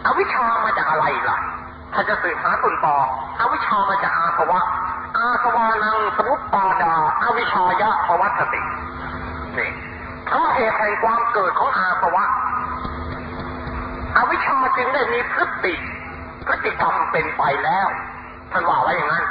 [0.06, 1.38] อวิชชามาจากอะไรล่ะ
[1.94, 2.96] ถ้าจะสืบหาต้นตอ
[3.40, 4.60] อวิชชามาจากอาสวะ
[5.20, 8.60] อาสวานังสมุปปาดาอวิชายะปวัตติ
[9.58, 9.70] นี่
[10.26, 12.24] เพราะเหตุแห่งความเกิดของอาสวะ
[14.16, 15.74] อวิชชาจึงได้มีพฤติ
[16.46, 17.88] พฤติกรรมเป็นไปแล้ว
[18.52, 19.24] ท่านว่าไว้อย่างนั้น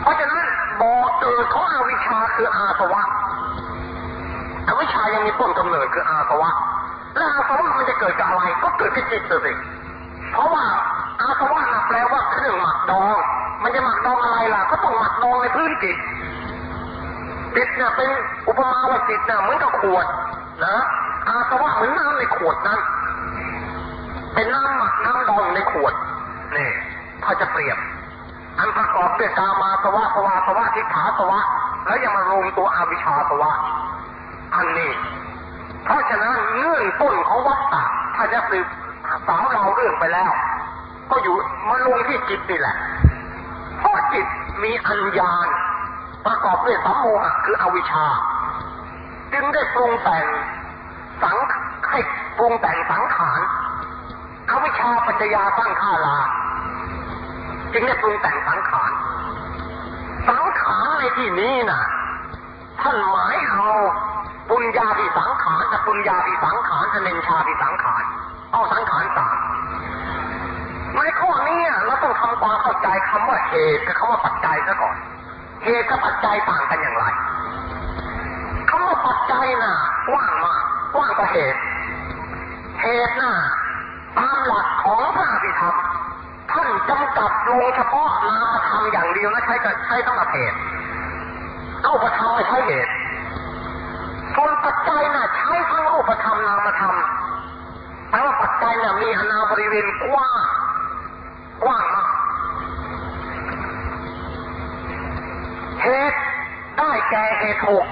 [0.00, 0.44] เพราะฉะนั้น
[0.80, 3.02] บ่อเกิดของอวิชชาคืออาสวะ
[4.68, 6.50] อวิชชายังมีต้นกำเนิดคืออาสวะ
[7.16, 9.52] และอาสวะมันจะเกิดจากอะไรก็เกิดที่จิตสิ
[10.32, 10.64] เพราะว่า
[11.20, 13.16] อาสวะน่ะแปลว่าเครื่องหมักดอง
[13.62, 15.96] มันจะหมักดองอะไรล่ะ ก็ต้องหมักดองในพื้นจิต
[17.56, 18.10] จิตเนี่ยเป็น
[18.48, 20.06] อุปมาว่าจิตเนี่ยเหมือนกับขวด
[20.64, 20.76] นะ
[21.28, 22.80] อาสวะเหมือนน้ำในขวดนั้น
[24.34, 25.94] เป็นน้ำหมักน้ำดองในขวด
[26.56, 26.70] นี่
[27.24, 27.78] ถ้าจะเปรียบ
[28.58, 31.40] อันประกอบด้วยกามาสวะภวาสวะทิฏฐาสวะ
[31.86, 33.50] แล้วยังมารวมตัวอวิชชาสวะ
[34.54, 34.90] อันนี้
[35.84, 37.84] เพราะฉะนั้นเงื่อนต้นของวัฏฏะ
[38.16, 38.66] ถ้าจะสืบ
[39.26, 40.32] สาวเราเรื่องไปแล้ว
[41.10, 41.36] ก็อยู่
[41.68, 42.76] มาลงที่จิตนี่แหละ
[43.78, 44.26] เพราะจิต
[44.62, 45.48] มีอัญญาณ
[46.26, 48.06] ประกอบด้วยสัมโมหะคืออวิชชา
[49.32, 50.26] จึงได้ปรุงแต่ง
[51.22, 51.36] สัง
[51.90, 51.98] ให้
[52.38, 53.40] ปรุงแต่งสังขาร
[54.50, 56.18] อวิชชาปัจจยาตั้งข้าลา
[57.72, 58.90] จึงได้ปรุงแต่งสังขาร
[60.28, 61.82] สังขารในที่นี้น่ะ
[62.80, 63.68] ท่านหมายเอา
[64.50, 68.02] ปุญญาภิสังขารกับปุญญาภิสังขารอเนชาภิสังขาร
[68.52, 69.36] เอาสังขารสาม
[70.96, 74.96] ในข้อนี้เราต้องทำ ความเข้าใจคำว่าเหตุกับคำว่าปัจจัยซะก่อน
[75.64, 77.04] เหตุกับปัจจัยต่างกันอย่างไร
[78.70, 79.74] คำว่าปัจจัยน่ะ
[80.08, 80.62] กว้างมาก
[80.94, 81.60] กว้างกว่าเหตุ
[82.82, 83.32] เหตุน่ะ
[84.18, 85.74] ตามหลักของพระอภิธรรม
[86.52, 90.56] ท่านจำกัดลงเฉพาะนามธรรมอย่างเดียวนะใช้กับใช้ต้องกับเหตุ
[91.82, 92.92] เข้าประธรรมไม่ใช่เหตุ
[94.34, 96.94] ส่วนปัจจัยน่ะใช้ทั้งรูปธรรมนามธรรม
[98.10, 100.40] แต่ว่าปัจจัยน่ะมีอนาบริเวณกว้าง
[101.64, 102.10] กว้างมาก
[105.82, 106.18] เหตุ
[106.78, 107.86] ได้แก่เหตุหก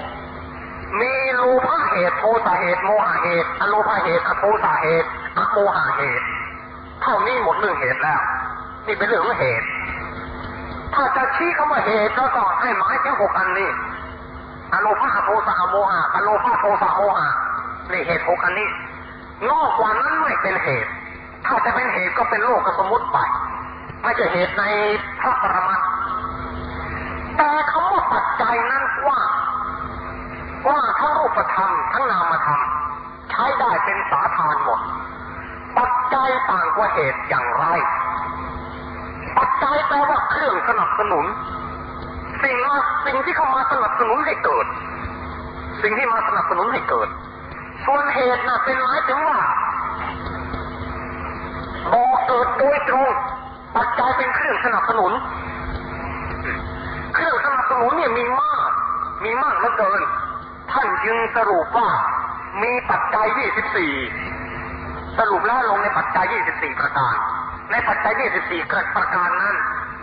[1.01, 6.25] มีโลภะเหตุโทสะเหตุโมหะเหตุอโลภะเหตุอโทสะเหตุอโมหะเหตุ
[7.01, 8.21] เท่านี้หมดเรื่องเหตุแล้ว
[8.87, 9.65] นี่เป็นเรื่องของเหตุ
[10.93, 13.69] ถ้าจะชี้คำว่าเหตุแล้วก็ให้หมายถึงหกอันนี้
[14.73, 17.29] อโลภะโทสะอโมหะอโลภะโทสะโมหะ
[17.91, 18.67] นี่เหตุหกอันนี้
[19.49, 20.89] นอกกว่านั้นไม่เป็นเหตุ
[21.45, 23.17] ถ้าจะเป็นเหตุก็เป็นโลกสมมติไป
[24.03, 24.63] ไม่ใช่เหตุใน
[25.21, 25.87] พระปรมัตถ์
[27.37, 27.74] แต่ค
[28.35, 29.29] ปัจจัยนั้นกว้าง
[30.65, 32.61] กว้างทั้งรูปธรรมทั้งนามธรรม
[33.31, 34.79] ใช้ได้เป็นสาธารหมด
[35.77, 37.65] ปัจจัยต่างกว่าเหตุอย่างไร
[39.37, 41.25] ปัจจัยแปลว่าเครื่องสนับสนุน
[42.43, 44.65] สิ่งมาสิ่งที่เข้ามาสนับสนุนให้เกิด
[45.81, 47.07] สิ่งที่มาสนับสนุนให้เกิด
[47.85, 49.39] ส่วนเหตุน่ะเป็นหมายถึงว่า
[51.93, 53.09] บอกเกิดโดยตรง
[53.75, 55.11] ปัจจัยเป็นเครื่องสนับสนุน
[57.75, 58.69] สนับสนุนเนี่ยมีมาก
[59.23, 60.01] มีมากเหลือเกิน
[60.71, 61.89] ท่านจึงสรุปว่า
[62.63, 63.27] มีปัจจัย
[64.01, 67.15] 24 สรุปแล้วลงในปัจจัย 24 ประการ
[67.71, 69.55] ในปัจจัย 24ประการนั้น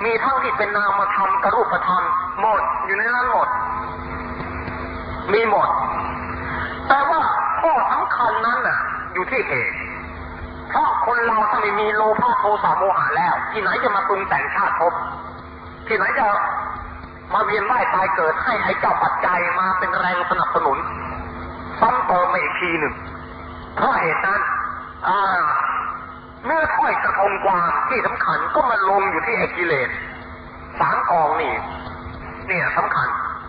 [0.04, 2.04] มีทั้งที่เป็นนามธรรมกรูปธรรม
[2.40, 3.48] หมดอยู่ในนั้นหมด
[5.32, 5.68] มีหมด
[6.88, 7.22] แต่ว่า
[7.60, 8.80] ข้อสำคัญนั้นน่ะ
[9.12, 9.76] อยู่ที่เหตุ
[10.70, 14.92] เพราะคนเราถ้าไม่มีโลภะโทสะโมหะแล้ว ที่ไหนจะมาปรุงแต่งชาติภพ
[15.86, 16.26] ที่ไหนจะ
[17.32, 20.78] มาเวียนว่ายตายเกิดให้ไอ้เจ้าปัจจัยมาเป็นแรงสนับสนุน
[21.80, 22.94] ซ้ำเติมมาอีกทีหนึ่ง
[23.76, 24.40] เพราะเหตุนั้น
[25.08, 25.44] อ่า
[26.44, 29.88] เนื้อถ้อยกระทงกวางที่สำคัญก็มาลงอยู่ที่ไอ้กิเลส
[30.80, 31.54] สามกองนี่
[32.46, 33.08] เนี่ยสำคัญ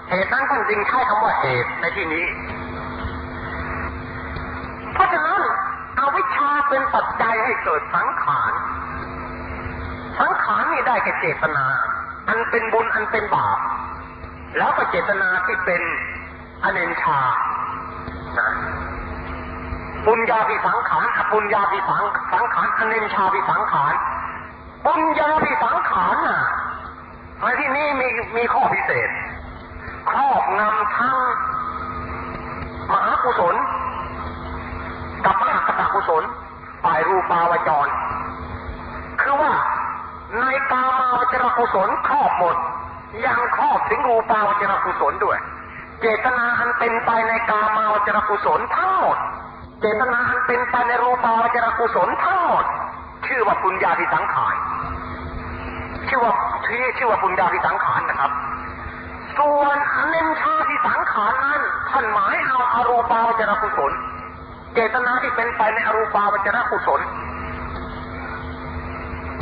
[0.09, 2.25] เหตุนั้นท่านจึงใช้คำว่าเหตุในที่นี้
[4.93, 5.41] เพราะฉะนั้น
[5.95, 8.53] เอาวิชชาเป็นปัจจัยให้เกิดสังขาร
[10.19, 11.65] สังขารนี่ได้แก่เจตนา
[12.29, 13.57] อันเป็นบุญอันเป็นบาป
[14.57, 15.81] แล้วก็เจตนาที่เป็น
[16.63, 17.19] อเนนชา
[20.05, 23.93] ปุญญาภิสังขารปุญญาภิสังสังขารอเนนชาภิสังขาร
[24.85, 26.41] ปุญญาภิสังขารน่ะ
[27.41, 29.09] ในที่นี้มีมีข้อพิเศษ
[30.09, 31.17] ครอบงำทั้ง
[32.91, 33.55] มหากุศล
[35.25, 36.23] กับมหากตกุศล
[36.83, 37.87] ฝ่ายรูปาวจร
[39.21, 39.53] คือว่า
[40.39, 42.55] ในกามาวจรกุศลครอบหมด
[43.25, 45.37] ยังครอบถึงรูปาวจรกุศลด้วย
[46.01, 49.17] เจตนาอันเป็นไปในกามาวจรกุศลทั้งหมด
[49.81, 52.65] เจตนาอันเป็นไปในรูปาวจรกุศลทั้งหมด
[53.27, 54.55] ชื่อว่าปุญญาภิสังขาร
[56.07, 56.33] ชื่อว่า
[56.65, 58.31] ชื่อชื่อว่าปุญญาภิสังขารนะครับ
[59.37, 63.91] ส่วนอเนชาภิสังขารนั้นท่านหมายเอาอารูปาวจรกุศล
[64.73, 67.01] เจตนาที่เป็นไปในอรูปาวจรกุศล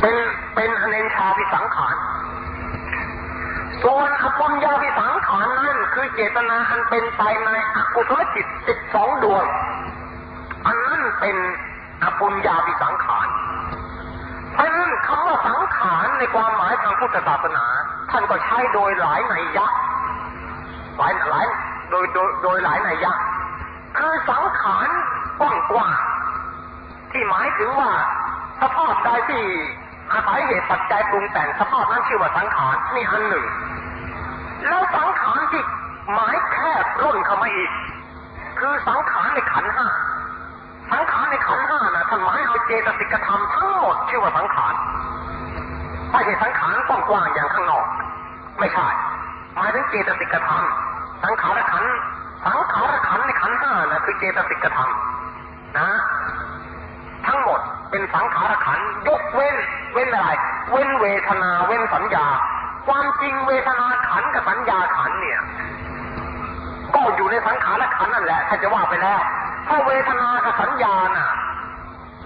[0.00, 0.16] เป็น
[0.54, 1.96] เป็นอเนชาภิสังขาร
[3.82, 9.44] ส่วนอปุญญาภิสังขารนั้นคือเจตนาอันเป็นไปในอกุศลจิตสิบสองดวง
[10.66, 11.36] อันนั้นเป็น
[12.02, 13.28] อปุญญาภิสังขาร
[14.52, 17.66] เพราะนั้นคำว่าสังขารในความหมายทางพุทธศาสนา
[18.10, 19.66] ท่านก็ใช้โดยหลายในัยะ
[20.98, 21.46] หลายหลาย
[21.90, 23.12] โดยโดยโดยหลายในัยยะ
[23.98, 24.88] คือสังขาร
[25.38, 25.88] กว้างกว่า
[27.12, 27.90] ที่หมายถึงว่า
[28.60, 29.44] สภาพใดที่
[30.12, 33.44] อาศัยเหตุปัจจัยปรุงแต่งสภาพนั้นชื่อว่าสังขารนี่อันหนึ่ง
[34.68, 35.64] แล้วสังขารที่
[36.12, 37.70] หมายแคบร่นเข้ามาอีก
[38.58, 39.86] คือสังขารในขันห้า
[40.92, 44.74] สังขารในขันห้านะท่านหมายเอาเจตสิกธรรมทั้งหมดชื่อว่าสังขาร
[46.10, 47.86] ไม่ใช่สังขารกว้างๆอย่างข้างนอก
[48.58, 48.86] ไม่ใช่
[49.56, 50.62] หมายถึงเจตสิกธรรม
[51.24, 51.84] สังขารขัน
[52.46, 54.90] สังขารขันในขันห้านะคือเจตสิกธรรม
[55.78, 55.88] นะ
[57.26, 57.60] ทั้งหมด
[57.90, 59.56] เป็นสังขารขันยกเว้น
[59.92, 60.30] เว้นอะไร
[60.70, 62.26] เว้นเวทนา เว้นสัญญา
[63.22, 65.40] จริงเวทนาขันกับสัญญาขันเนี่ย
[66.94, 69.20] ก็อยู่ในสังขารและขันนั่นแหละถ้าจะว่าไปแล้ว
[69.64, 71.28] เพราะเวทนากับสัญญาน่ะ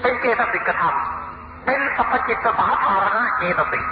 [0.03, 0.97] เป็นเจตสิกธรรม
[1.67, 3.85] เป็นสัพจิตสาธารณะเจตสิก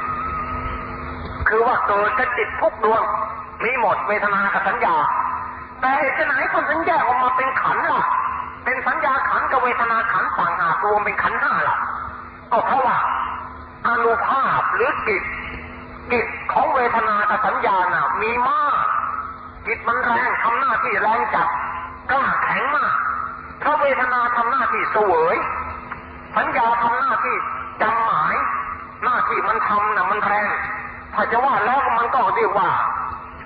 [1.49, 3.03] คือว่าเกิดกับจิตทุกดวง
[3.65, 4.97] มีหมดเวทนากับสัญญา
[5.81, 8.03] แต่เหตุไหนคนถึงแยกออกมาเป็นขันล่ะ
[8.65, 11.77] เป็นสัญญาขันกับเวทนาขันต่างหากรวมเป็นขันห้าล่ะ
[12.53, 12.99] ก็เพราะว่า
[13.89, 15.23] อนุภาพหรือกิจ
[16.55, 18.87] ของเวทนากับสัญญาน่ะมีมาก
[19.67, 21.49] จิตมันแรงทำหน้าที่แรงจับ
[22.11, 22.95] กล้าแข็งมาก
[23.63, 25.37] ถ้าเวทนาทำหน้าที่เสวย
[26.37, 27.37] สัญญาทำหน้าที่
[27.83, 28.35] จำหมาย
[29.05, 30.49] หน้าที่มันทำน่ะมันแรง
[31.15, 32.71] ถ้าจะว่าแล้วมันก็เรียกว่า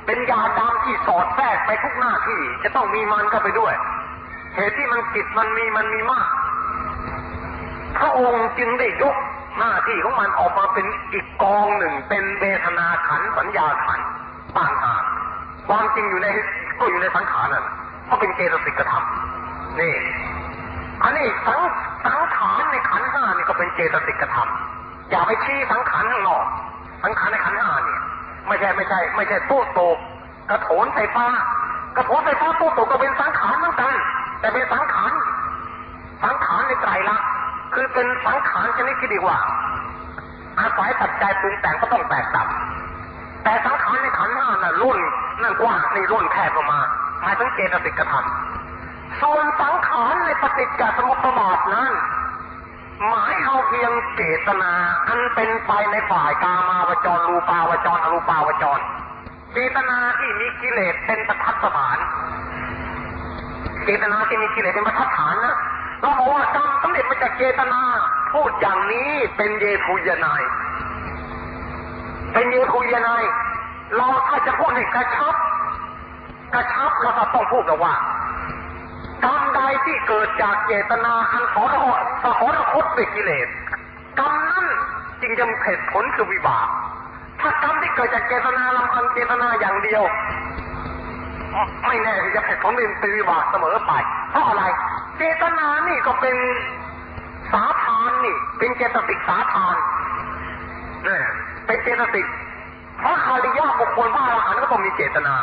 [0.07, 3.75] เป็นยาดามที่สอดแทรกไปทุกหน้าที่ จะต้องมีมันก็ไปด้วย
[4.55, 6.29] เหตุที่มันกิจมันมีมันมีมาก
[7.99, 9.17] พระองค์จึงได้ยก
[9.59, 14.01] หน้าที่ของมันออกมาเป็นอีกกองหนึ่ง เป็นเวทนาขันสัญญาขัน
[14.57, 15.03] ต่างหาก
[15.69, 16.29] ความจริงอยู่ใน
[16.79, 17.65] ก็อยู่ในสังขารนั่น
[18.07, 19.05] เพราะเป็นเจตสิกธรรม
[19.81, 19.95] นี่
[21.03, 21.61] อันนี้สัง
[22.07, 24.49] สังขารในขันธ์ห้านี่ก็เป็นเจตสิกธรรม
[25.11, 26.45] อย่าไปชี้สังขารข้างนอก
[27.05, 28.01] สังขารในขันธ์ห้าเนี่ย
[28.49, 29.97] ไม่ใช่ไม่ใช่ ไม่ใช่ตู้โตก
[30.51, 31.27] กระโถนไฟฟ้า
[31.97, 33.95] กระโถนไฟฟ้าตู้โตกก็เป็นสังขารเหมือนกัน
[34.41, 35.13] แต่เป็นสังขาร
[36.25, 37.29] สังขารในไตรลักษณ์
[37.81, 39.39] คือเป็นสังขารชนิดที่เรีกว่า
[40.61, 42.49] อาศัยปัจจัยปรุงแต่งก็ต้องแตกต่าง
[43.45, 44.99] แต่สังขารในขันห้าน่ะรุ่น
[45.43, 46.81] นั่นกว้างนี่รุ่นแคบออกมา
[47.23, 48.27] หมายถึงเจตสิกธรรม
[49.23, 51.93] ส่วนสังขารในปฏิจจสมุปบาทนั้น
[53.09, 54.73] หมายเอาเพียงเจตนา
[55.09, 58.81] อันเป็นไปในฝ่ายกามาวจรรูปาวจรอรูปาวจร
[59.53, 61.99] เจตนาที่มีกิเลสเป็นประทัดสถาน
[63.85, 65.57] เจตนาที่มีกิเลสเป็นประทัดฐานนะ
[66.01, 67.81] เราบอกว่ากรรมสำเร็จมาจากเจตนา
[68.33, 70.43] พูดอย่างนี้เป็นเยคุยนาย
[72.33, 73.25] เป็นเยคุยนาย
[73.97, 75.35] เราถ้าจะพูดให้กระชับ
[76.55, 77.95] กระชับเราก็ต้องพูดกันว่า
[79.25, 82.01] กรรมใดที่เกิดจากเจตนาอันขอรส
[82.39, 83.49] ขอรคตด้วยกิเลส
[84.19, 84.67] กรรมนั้น
[85.23, 86.69] จึงจะเหตุผลคือวิบาก
[87.41, 90.03] ถ้ากรรมที่เกิดจากเจตนาลำพังเจตนาอย่างเดียว
[91.87, 93.93] ไม่แน่ที่จะเหตุผลเป็นวิบากเสมอไป
[94.31, 94.65] เพราะอะไร
[95.19, 96.37] เจตนานี่ก็เป็น
[97.53, 99.77] สาทานนี่ เป็นเจตสิกสาทาน
[101.05, 101.25] เนี่ย
[101.67, 102.27] เป็นเจตสิก
[102.99, 105.35] เพราะอริยบุคคลพระอรหันต์ก็ต้องมีเจตนา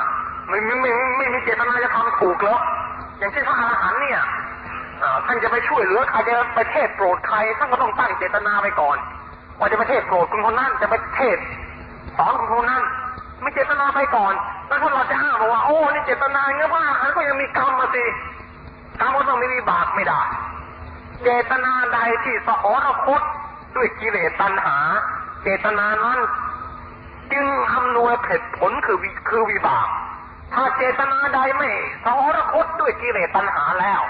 [0.49, 2.57] ไม่ไม่ไม่ไม่มีเจตนาจะทำถูกเหรอ
[3.19, 4.21] อย่างเช่นพระอรหันต์เนี่ย
[5.01, 8.97] อ่าท่านจะไปช่วยเหลือใครจะไปเทศโปรดใครท่านก็ต้องตั้งเจตนาไปก่อน
[9.59, 11.37] ว่าจะไปเทศโปรดคนคนนั้นจะไปเทศ
[12.17, 12.83] สอนคนคนนั้น
[13.41, 14.33] ไม่เจตนาไปก่อน
[14.67, 18.05] แล้วถ้าเราจะอ้างบอกว่าโอ้นี่เจตนาเงี้ยพระอรหันต์ก็ยังมีกรรมมาสิ
[18.99, 20.21] กรรมก็ต้องไม่มีบาปไม่ได้
[21.23, 23.21] เจตนาใดที่สหรคต
[23.75, 24.77] ด้วยกิเลสตัณหา
[25.43, 26.19] เจตนานั้น
[27.33, 29.87] จึงอำนวยผลผลคือวิคือวิบาก
[30.53, 31.69] ถ้าเจตนาใดไม่
[32.05, 34.01] สหรคตด้วยกิเลสตัณหาแล้ว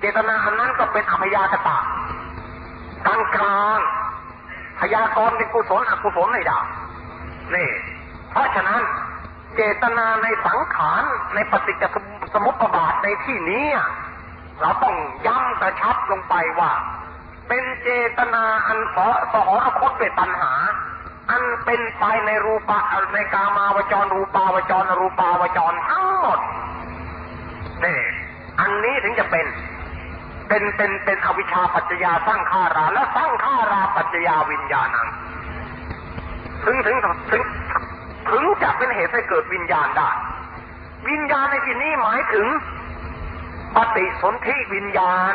[0.00, 1.78] เจตนาอันนั้นก็เป็นอภยากตะ
[3.06, 3.78] กลางกลาง
[4.80, 6.58] พยากรณ์เป็นกุศลอกุศลไม่ได้
[7.54, 7.68] นี่
[8.30, 8.82] เพราะฉะนั้น
[9.56, 11.02] เจตนาในสังขาร
[11.34, 11.84] ในปฏิจจ
[12.34, 13.88] สมุปบาทในที่นี้อะ
[14.60, 14.96] เราต้อง
[15.26, 16.72] ย้ำกระชับลงไปว่า
[17.48, 17.88] เป็นเจ
[18.18, 20.52] ตนาอันสอสหรคตด้วยตัณหา
[21.30, 22.80] อันเป็นไปในรูปะ
[23.14, 26.38] ในกามาวจรรูปาวจรรูปาวจรทั้งหมด
[27.84, 27.98] นี่
[28.60, 29.46] อันนี้ถึงจะเป็น
[30.48, 35.08] เป็นเป็นเป็นอวิชชาปัจจยาสร้างขาราและสร้างขาราปัจจยาวิญญาณัง
[36.64, 36.96] ถึงถึง
[37.30, 37.42] ถึง
[38.30, 40.10] ถึงจะเป็นเหตุให้เกิดวิญญาณได้
[41.08, 42.46] วิญญาณในที่นี้หมายถึง
[43.76, 45.34] ปฏิสนธิวิญญาณ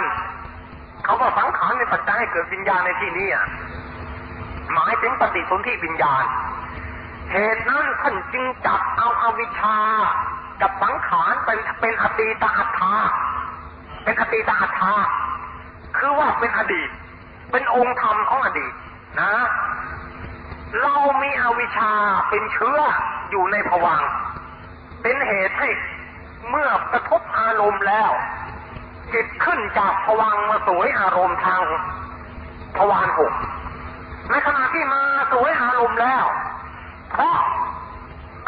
[1.03, 3.29] เขาว่าสังขารในปัจจัยให้เกิดวิญญาณในที่นี้
[4.73, 6.23] หมายถึงปฏิสนธิวิญญาณ
[7.31, 9.77] เหตุนั้นท่านจึงจับเอาอาวิชชา
[10.61, 12.93] กับสังขารเป็นเป็นอตีตอัตถา
[14.03, 14.93] เป็นอตีตอัตถา
[15.97, 16.89] คือว่าเป็นอดีต
[17.51, 18.73] เป็นองค์ธรรมของอดีต
[19.21, 19.33] นะ
[20.81, 21.91] เรามีอวิชชา
[22.29, 22.79] เป็นเชื้อ
[23.31, 24.01] อยู่ในภวัง
[25.01, 25.69] เป็นเหตุให้
[26.49, 28.11] เมื่อกระทบอารมณ์แล้ว
[29.13, 31.63] จิตขึ้นจากภวังมาสวยอารมณ์ทาง
[32.77, 33.33] ทวารหก
[34.29, 36.25] ในขณะที่มาสวยอารมณ์แล้ว
[37.11, 37.35] เพราะ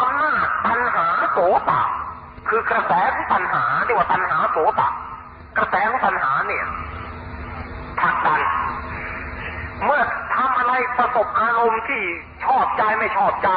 [0.02, 1.38] อำนาจตัณหาโส
[1.70, 1.82] ตะ
[2.49, 4.89] คือกระแสของตัณหาเรียกว่าตัณหาโสตะ
[5.58, 6.66] กระแสของตัณหาเนี่ย
[7.99, 8.41] ผลักดัน
[9.86, 10.02] เมื่อ
[10.36, 12.04] ทำอะไรประสบอารมณ์ที่
[12.45, 13.49] ชอบใจไม่ชอบใจ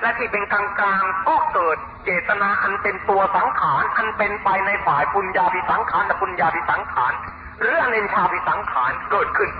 [0.00, 7.12] และที่เป็นกลางๆก็เกิด เจตนาอันเป็นตัวสังขาร อันเป็นไปในฝ่ายปุญญาภิสังขารและปุญญาภิสังขาร
[7.60, 9.50] หรืออเนนชาภิสังขารเกิดขึ้น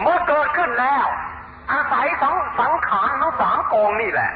[0.00, 1.06] เมื่อเกิดขึ้นแล้ว
[1.72, 4.30] อาศัยสังสังขารทั้งสามกองนี่แหละ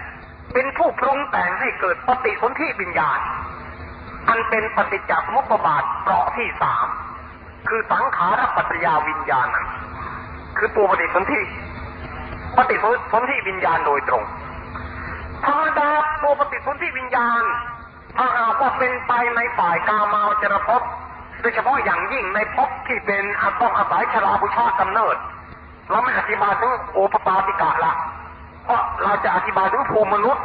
[0.55, 3.19] เป็นผู้ปรุงแต่งให้เกิดปฏิสนธิวิญญาณ
[4.29, 6.87] อันเป็นปฏิจจสมุปบาทเปราะที่สาม
[7.69, 9.49] คือสังขารปัจจยาวิญญาณ
[10.59, 11.41] คือตัวปฏิสนธิ
[12.57, 12.77] ปฏิ
[13.13, 14.25] สนธิวิญญาณโดยตรง
[15.47, 15.91] ธรรมดา
[16.23, 17.45] ตัวปฏิสนธิวิญญาณ
[18.17, 20.83] ถ้าหากว่าเป็นไปในฝ่ายกามาวจรภพ
[21.41, 25.17] โดยเฉพาะอย่างยิ่งในภพที่เป็นอาต้องอาศัยชราบุชากำเนิด
[25.91, 27.93] เราไม่อธิบายถึงโอปปาติกะละ
[28.65, 30.45] เพราะเราจะอธิบายถึงภูมิมนุษย์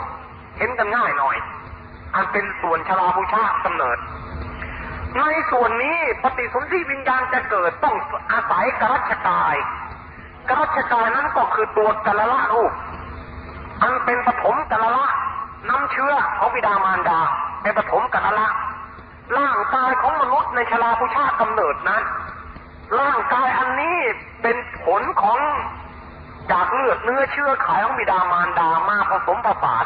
[0.58, 1.38] เห็นกันง่ายหน่อย
[2.16, 3.98] อันเป็นส่วนชราบุชากำเนิด
[5.20, 7.95] ในส่วนนี้ปฏิสนธิวิญญาณจะเกิดต้อง
[8.32, 9.56] อาศัยกรัชกาย
[10.50, 12.72] กรัชกายนั้นก็คือตัวกละละรูป
[13.82, 15.05] อันเป็นปฐมกลละ
[15.69, 17.19] น้ำเชื้อของบิดามารดา
[17.61, 18.47] เป็นปฐมกลละ
[19.38, 22.03] ร่างกายของมนุษย์ในชราผู้ชาติกำเนิดนั้น
[22.99, 23.97] ร่างกายอันนี้
[24.41, 25.39] เป็นผลของ
[26.51, 29.86] จากเลือดเนื้อเชื้อไขของบิดามารดามาผสมผสาน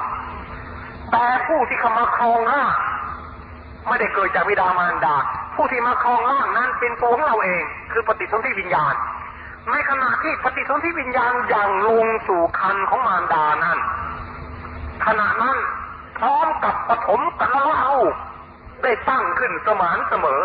[1.11, 2.71] แต่ผู้ที่เข้ามาครองร่าง
[3.87, 5.15] ไม่ได้เกิดจากบิดามารดา
[5.55, 8.95] ผู้ที่มาครองร่างนั้นเป็นตัวของเราเอง คือปฏิสนธิวิญญาณ
[9.69, 13.79] ในขณะที่ปฏิสนธิวิญญาณอย่างลงสู่คันของมารดานั้น
[15.05, 15.57] ขณะนั้น
[16.17, 17.95] พร้อมกับปฐมกัลละเอา
[18.83, 20.41] ได้ตั้งขึ้นสมานเสมอ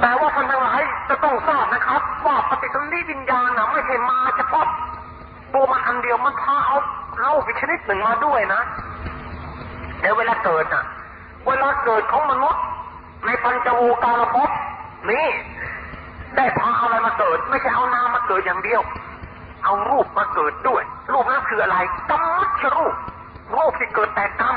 [0.00, 4.66] แต่ว่าท่านทั้งหลายจะต้องทราบนะครับ ว่าปฏิสนธิวิญญาณนะไม่ใช่มาเฉพาะ
[5.54, 6.78] ตัวมันอันเดียวมันพาเอา
[7.18, 8.60] เล่าไปชนิดหนึ่งมาด้วยนะ
[10.00, 10.84] เดี๋ยวเวลาเกิดน่ะ
[11.46, 12.62] เวลาเกิดของมนุษย์
[13.26, 14.50] ในปัญจโวการภพ
[15.10, 15.26] นี่
[16.36, 18.82] ได้พาเอาอะไรมาเกิด ไม่ใช่เอานามมาเกิดอย่างเดียว
[19.64, 20.82] เอารูปมาเกิดด้วย
[21.12, 21.76] รูปนั้นคืออะไร
[22.10, 22.94] กรรมัชรูป
[23.56, 24.56] รูปที่เกิดแต่กรรม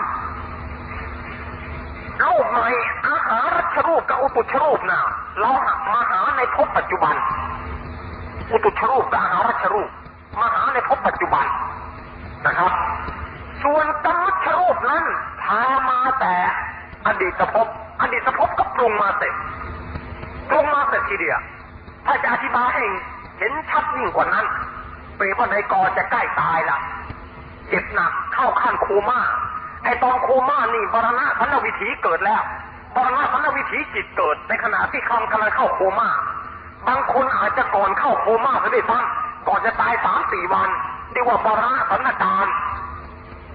[2.26, 2.70] รูปใหม่
[3.08, 5.02] อาหารัชรูปกับอุตุชรูปนะ
[5.40, 5.52] เรา
[5.94, 7.16] มาหาในภพปัจจุบัน
[8.52, 9.90] อุตุชรูปกับอาหารัชรูป
[10.40, 11.46] มาหาในภพปัจจุบัน
[12.46, 12.72] นะครับ
[13.64, 15.04] ส่วนกรรมชรูปนั้น
[15.44, 16.36] พามาแต่
[17.08, 17.68] อดีตภพ
[18.02, 19.34] อดีตภพก็ปรุงมาเสร็จ
[20.50, 21.40] ปรุงมาเสร็จทีเดียว
[22.10, 22.86] ถ้าจะอธิบายให้
[23.40, 24.46] เห็นชัดยิ่งกว่านั้น
[25.16, 26.78] เปรว่าในกอจะใกล้ตายละ
[27.70, 29.20] เจ็บหนักเข้าขั้นโคม่า
[29.84, 32.42] ไอตอนโคม่านี่บรณะพันวิถีเกิดแล้ว
[32.96, 36.10] บรณะพันวิถีจิตเกิด ในขณะที่คำกำลังเข้าโคม่า
[36.88, 40.70] บางคนอาจจะก่อนเข้าโคม่าซะด้วยซ้ำก่อนจะตายสามสี่วัน
[41.14, 42.46] เรียกว่าบรณะสันการ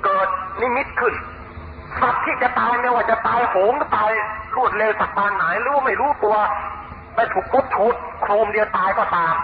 [0.04, 0.28] เกิด
[0.60, 1.14] นิมิตขึ้น
[2.00, 4.10] สัตว์ที่จะตายไม่ว่าจะตายโหงตาย
[4.56, 6.36] รวดเร็วสักปานไหนหรือว่าไม่รู้ตัว
[7.14, 9.34] ไปถูกกดชุดโครมเดียวตายก็ตาม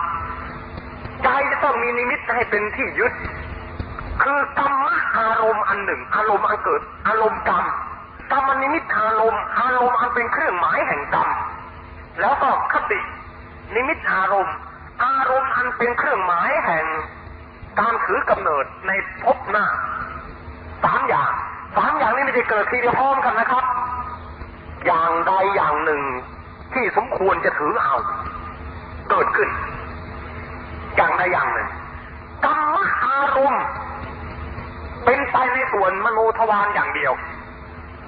[1.22, 3.12] ใจจะต้องมีนิมิตให้เป็นที่ยึด
[4.22, 4.86] คือกรรม
[5.18, 7.64] อารมณ์อันหนึ่ง อารมณ์อันเกิด อารมณ์กรรม
[8.32, 11.28] กรรมนิมิตอารมณ์อารมณ์อันเป็นเครื่องหมายแห่งกรรม
[12.20, 13.00] แล้วก็คติ
[13.74, 14.54] นิมิตอารมณ์
[15.04, 16.84] อารมณ์อันเป็นเครื่องหมายแห่ง
[17.80, 18.90] การถือกำเนิดใน
[19.22, 19.66] ภพหน้า
[20.84, 21.32] สามอย่าง
[21.76, 23.64] สามอย่างนี้ไม่ได้เกิดทีเดียวพร้อมกันนะครับ
[24.86, 26.02] อย่างใดอย่างหนึ่ง
[26.74, 27.96] ที่สมควรจะถือเอา
[29.10, 29.48] เกิดขึ้น
[30.96, 31.68] อย่างใดอย่างหนึ่ง
[32.44, 33.64] กรรมอารมณ์
[35.04, 37.12] เป็นไปในส่วนมโนทวารอย่างเดียว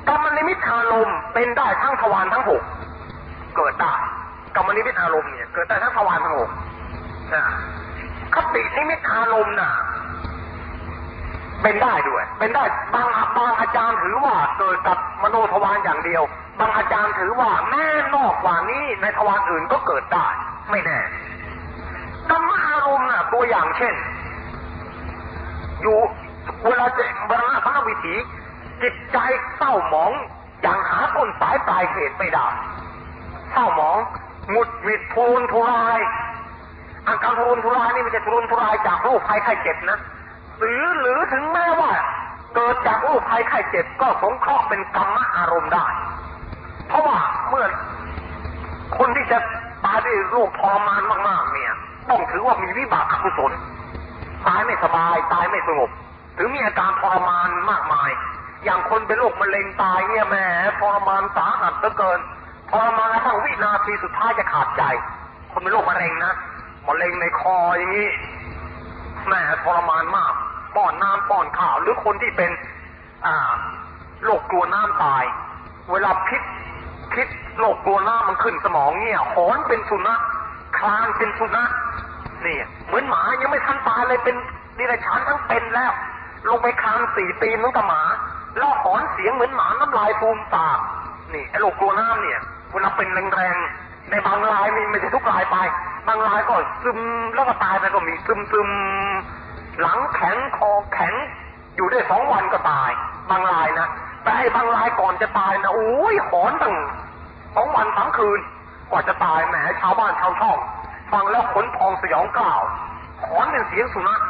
[0.08, 2.62] กรรมนิมิตอารมณ์เป็นได้ทั้งทวารทั้งหก
[3.56, 3.94] เกิดได้
[4.56, 6.50] กรรมนิมิตอารมณ์เนี่ยเกิดได้ทั้งทวารทั้งหก
[7.34, 7.44] นะ
[8.34, 9.72] คตินิมิตอารมณ์น่ะ
[11.62, 16.22] เป็นได้ด้วย เป็นได้บางบางอาจารย์ถือว่าเกิดกับมโนทวารอย่างเดียว
[16.58, 20.26] บางอาจารย์ถือว่าแม่นอกกว่านี้ในทวารอื่นก็เกิดได้
[20.70, 20.98] ไม่แน่
[22.30, 23.94] กรรมอารมณ์น่ะตัวอย่างเช่น
[25.82, 25.98] อยู่
[26.66, 28.14] เวลาจะบรรณาพระวิถี
[28.82, 29.18] จิตใจ
[29.56, 30.12] เศร้าหมอง
[30.62, 32.46] อย่างหาต้นสายปลายเหตุไม่ได้
[33.52, 33.98] เศร้าหมอง
[34.50, 36.00] หงุดหงิดทุรนทุราย
[37.08, 39.98] อาการทุรนทุรายนี่ไม่ใช่ทุรนทุรายจากโรคภัยไข้เจ็บนะ
[40.60, 41.92] หรือหรือถึงแม้ว่า
[42.54, 45.86] เกิดจากโรคภัยไข้เจ็บก็สงเคราะห์เป็นกรรมอารมณ์ได้
[46.92, 47.18] เพราะว่า
[47.48, 47.66] เมื่อ
[48.98, 49.38] คนที่จะ
[49.84, 51.72] ตายด้วยโรคทรมานมากๆ เนี่ย
[52.10, 53.52] ต้องถือว่ามีวิบากอกุศล
[54.46, 55.90] ตายไม่สบายตายไม่สงบ
[56.38, 58.10] ถึงมีอาการทรมานมากมาย
[58.64, 60.36] อย่างคนเป็นโรคมะเร็งตายเนี่ยแหม
[60.80, 62.20] ทรมานสาหัสเหลือเกิน
[62.70, 64.82] ทรมานทั่งวินาทีสุดท้ายจะขาดใจ
[65.52, 66.32] คนเป็นโรคมะเร็งนะ
[66.88, 68.08] มะเร็งในคออย่างนี้
[69.26, 70.32] แหมทรมานมาก
[70.76, 72.50] ป้อนน้ำป้อนข้าวหรือคนที่เป็น
[73.26, 73.52] อ่า
[74.24, 75.24] โรคกลัวน้ำตาย
[75.90, 76.42] เวลาพิษ
[77.14, 77.26] พิษ
[77.58, 80.20] โรคกลัวน้ำมันขึ้นสมองเนี่ยหอนเป็นสุนัข
[80.78, 81.70] คลานเป็นสุนัข
[82.46, 84.36] นี่เหมือนหมายังไม่ทันตายเลยเป็น
[84.78, 85.92] ดิเรกชันทั้งเป็นแล้ว
[86.48, 88.02] ลงไปคลานสี่ตีนเหมือนกับหมา
[88.58, 90.78] แล้วหอนเสียงเหมือนหมาน้ำลายฟูมปาก
[91.34, 92.40] นี่ไอ้โรคกลัวน้ำเนี่ย
[92.72, 95.56] เวลาเป็นแรงๆในบางรายนี่ไม่ใช่ทุกรายไป
[96.08, 96.98] บางรายก็ซึม
[97.34, 98.68] แล้วก็ตายไปก็มีซึมซึม
[99.80, 101.14] หลังแข็งคอแข็ง
[101.76, 102.90] อยู่ได้สองวันก็ตาย
[103.30, 103.88] บางรายนะ
[104.22, 106.74] แต่ไอ้บางรายก่อนจะตายนะโอ้ยหอนตั้ง
[107.54, 108.40] สองวันสามคืน
[108.90, 110.58] กว่าจะตายแหมชาวบ้านชาวช่อง
[111.12, 112.62] ฟังแล้วขนพองสยองกล่าว
[113.24, 114.20] หอนเป็นเสียงสุนัข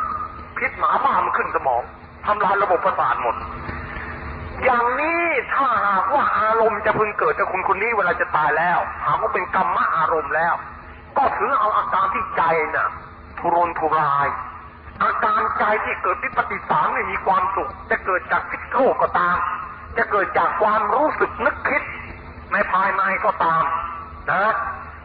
[0.58, 1.82] พิษหมาบ้ามันขึ้นสมอง
[2.26, 3.36] ทำลายระบบประสาทหมด
[4.64, 5.22] อย่างนี้
[5.54, 10.54] ถ้าหากว่าอารมณ์จะพึงเกิดกับคนคนนี้เวลาจะตายแล้วหากว่าเป็นกรรมะอารมณ์แล้ว
[11.16, 12.42] ก็ถือเอาอาการที่ใจ
[12.76, 12.88] น่ะ
[13.38, 14.28] ทุรนทุราย
[15.02, 19.36] อาการใจที่เกิดวิปฏิสารไม่มีความสุข จะเกิดจากพิษโลกก็ตาม
[19.96, 21.82] จะเกิดจากความรู้สึกนึกคิด
[22.52, 23.64] ในภายในก็ตาม
[24.30, 24.52] นะ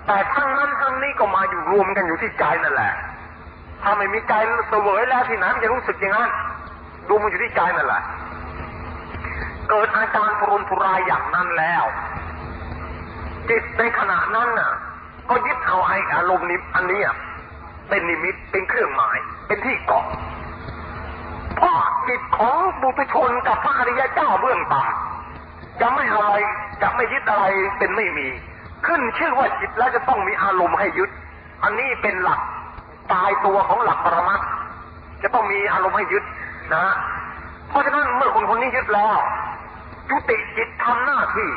[0.07, 2.93] แต่ทั้งนั้นทั้งนี้ก็มาอยู่รวมกันอยู่ที่ใจนั่นแหละ
[3.81, 4.33] ถ้าไม่มีใจ
[4.69, 6.29] เสวยแล้วที่ไหนมันจะรู้สึกอย่างนั้น
[7.07, 8.01] ดูมันอยู่ที่ใจนั่นแหละ
[9.69, 11.83] เกิดอาการทุนทุรายอย่างนั้นแล้ว
[13.49, 14.71] จิตในขณะนั้นน่ะ
[15.29, 17.01] ก็ยึดเอาไอ้อารมณ์นี้อันนี้
[17.89, 19.17] เป็นนิมิตเป็นเครื่องหมาย
[19.47, 20.05] เป็นที่เกาะ
[21.59, 26.31] พราะจิตของบุตุชนกับพระอริยเจ้าเบื้องต่ำจะไม่อะไร
[26.81, 27.45] จะไม่ยึดอะไร
[27.77, 28.27] เป็นไม่มี
[28.85, 31.09] ขึ้นชื่อว่าจิตแล้วจะต้องมีอารมณ์ให้ยึด
[31.63, 32.41] อันนี้เป็นหลัก
[33.13, 34.47] ตายตัวของหลักปรมัตถ์
[35.23, 36.23] จะต้องมีอารมณ์ให้ยึด
[36.75, 36.85] นะ
[37.69, 39.17] เพราะฉะนั้นเมื่อคนคนนี้ยึดแล้ว
[40.09, 41.49] จุติจิตทำหน้าที่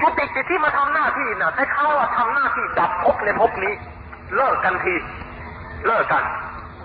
[0.00, 3.74] จุติจิตที่มาทำหน้าที่น่ะให้เขาว่าทำหน้าที่ดับภพในภพนี้
[4.36, 4.94] เลิกกันที
[5.86, 6.24] เลิกกัน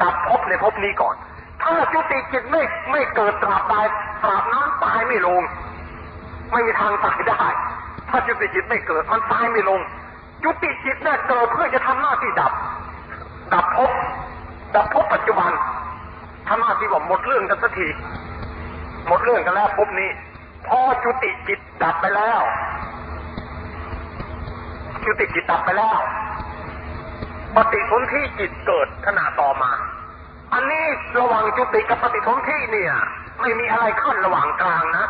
[0.01, 1.15] ดับภพในภพนี้ก่อน
[1.64, 3.86] ถ้าจุติจิตไม่ไม่เกิดตราบตาย
[4.24, 5.41] ตราบนั้นตายไม่ลง
[6.51, 7.43] ไม่มีทางตายได้
[8.09, 9.80] ถ้าจุติจิตไม่เกิดมันตายไม่ลง
[10.43, 12.51] จุติจิตเนี่ยเกิดเพื่อจะทำหน้าที่ดับ
[13.53, 13.91] ดับภพ
[14.76, 15.51] ดับภพปัจจุบัน
[16.47, 17.88] ทำหน้าที่ว่าหมดเรื่องกันสักที
[19.07, 20.09] หมดเรื่องกันแล้วภพนี้
[20.68, 22.41] พอจุติจิตดับไปแล้ว
[25.05, 25.99] จุติจิตดับไปแล้ว
[27.55, 29.72] ปฏิสนธิจิตเกิดขณะต่อมา
[30.54, 30.86] อันนี้
[31.20, 32.93] ระหว่างจุติกับปฏิสนธิเนี่ย
[33.41, 35.06] ไม่มีอะไรขั้นระหว่างกลางนะ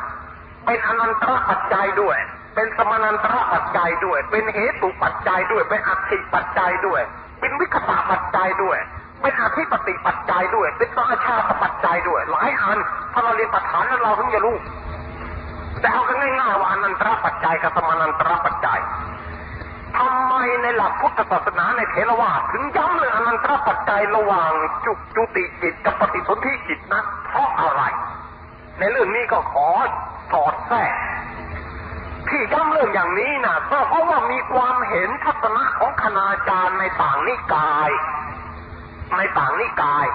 [0.65, 2.17] เป็นอนันตระปัจจัยด้วย
[2.55, 7.01] เป็นสมานันตระปัจจัยด้วย เป็นเหตุปัจจัยด้วย เป็นอัตถิปัจจัยด้วย
[7.39, 8.77] เป็นวิคตาปัจจัยด้วย
[9.21, 12.77] เป็นอธิปติปัจจัยด้วย เป็นสังฆชาตปัจจัยด้วย หลายอัน
[13.13, 14.55] ถ้าเราเรียนปัจฐานนั้นเราถึงจะรู้
[15.81, 18.79] แต่เอากันง่ายๆว่าอนันตระปัจจัยกับสมานันตระปัจจัย
[19.97, 24.51] ทำไมในหลักพุทธศาสนาในเทรวาถึงย้ำเลยองอนันตรปัจจัยระหว่าง
[24.85, 27.81] จุจุติจิตกับปฏิสนธิจิตนะเพราะอะไร
[28.79, 29.67] ในเรื่องนี้ก็ขอ
[30.31, 30.93] สอดแทรก
[32.29, 37.89] ที่ย้ำเรื่องอย่างนี้นะก็เพราะว่ามีความเห็นทัศนะของคณาจารย์ในต่างนิกาย
[39.17, 40.05] ในต่างนิกาย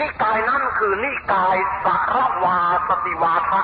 [0.00, 2.58] นิกายนั่นคือนิกายสัรวา
[2.88, 3.60] สติวาทะ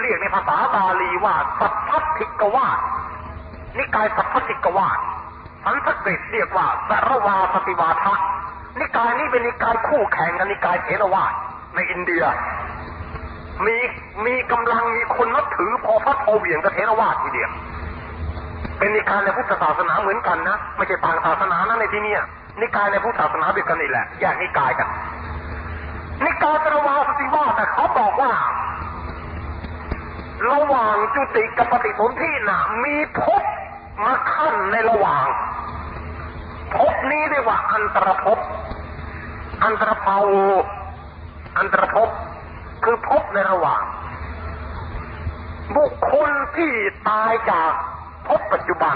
[0.00, 2.78] เรียกในภาษาบาลีว่าสัพพทิกวาท
[3.78, 4.98] นิกายสัพพติกวาท
[5.64, 8.14] สันสกฤตเรียกว่าสารวาสติวาทะ
[8.80, 11.32] นิกายนี้เป็นนิกายคู่แข่งกับนิกายเถรวาท
[11.74, 12.24] ในอินเดีย
[13.66, 13.76] มี
[14.26, 17.50] มีกำลังมีคนนับถือพอพระโทเหวียงกับเถรวาททีเดียว
[18.78, 22.14] เป็นนิกายในพุทธศาสนาเหมือนกันนะไม่ใช่ต่างศาสนานะในที่นี้
[22.60, 24.88] นิกายในพุทธศาสนาเดียวกันนี่แหละแยกนิกายกัน
[26.24, 28.32] นิกายสารวาสติวาทเขาบอกว่า
[30.50, 33.42] ระหว่างจุติกับปฏิสนธิน่ะมีภพ
[34.04, 35.26] มาขั้นในระหว่าง
[36.74, 38.38] ภพนี้เรียกว่าอันตรภพ
[39.64, 40.30] อันตรภาว
[41.58, 42.08] อันตรภพ
[42.84, 43.82] คือภพในระหว่าง
[45.76, 46.72] บุคคลที่
[47.08, 47.70] ตายจาก
[48.28, 48.94] ภพปัจจุบัน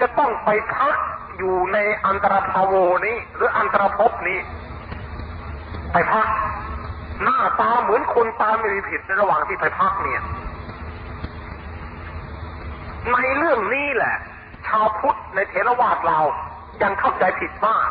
[0.00, 0.96] จะต้องไปพัก
[1.38, 2.74] อยู่ในอันตรภาว
[3.06, 4.38] นี้ หรืออันตรภพนี้
[5.92, 6.28] ไปพัก
[7.22, 10.22] หน้าตาเหมือนคนตายไม่มีผิดในระหว่างที่ไปพักเนี่ย
[13.12, 14.16] ในเรื่องนี้แหละ
[14.68, 16.20] ชาวพุทธในเถรวาทเรา
[16.82, 17.88] ยังเข้าใจผิดมาก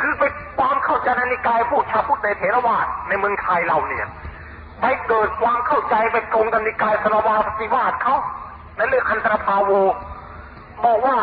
[0.00, 0.22] คือไป
[0.58, 4.06] ความเข้าใจในนิกายพวกชาวพุทธในเถรวาทในเมืองไทยเราเนี่ย
[4.80, 8.16] ไปเกิดความเข้าใจไปตรงกันนิกายสรวาสติวาสเขา
[8.76, 9.70] ในเรื่องอันตรพาโว
[10.84, 11.18] บอกว่า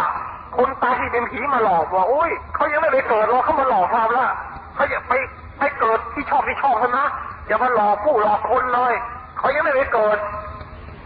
[0.57, 4.31] คนตายที่เป็นผีมาหลอกว่าโอ้ยเขายังไม่ไปเกิดหรอกเขามาหลอกเราล้ว
[4.75, 5.13] เขาอย่าไป
[5.59, 7.05] ไปเกิดที่ชอบที่ชอบเขานะ
[7.47, 8.93] อย่ามาหลอกผู้หลอกคนเลย
[9.37, 10.17] เขายังไม่ไปเกิด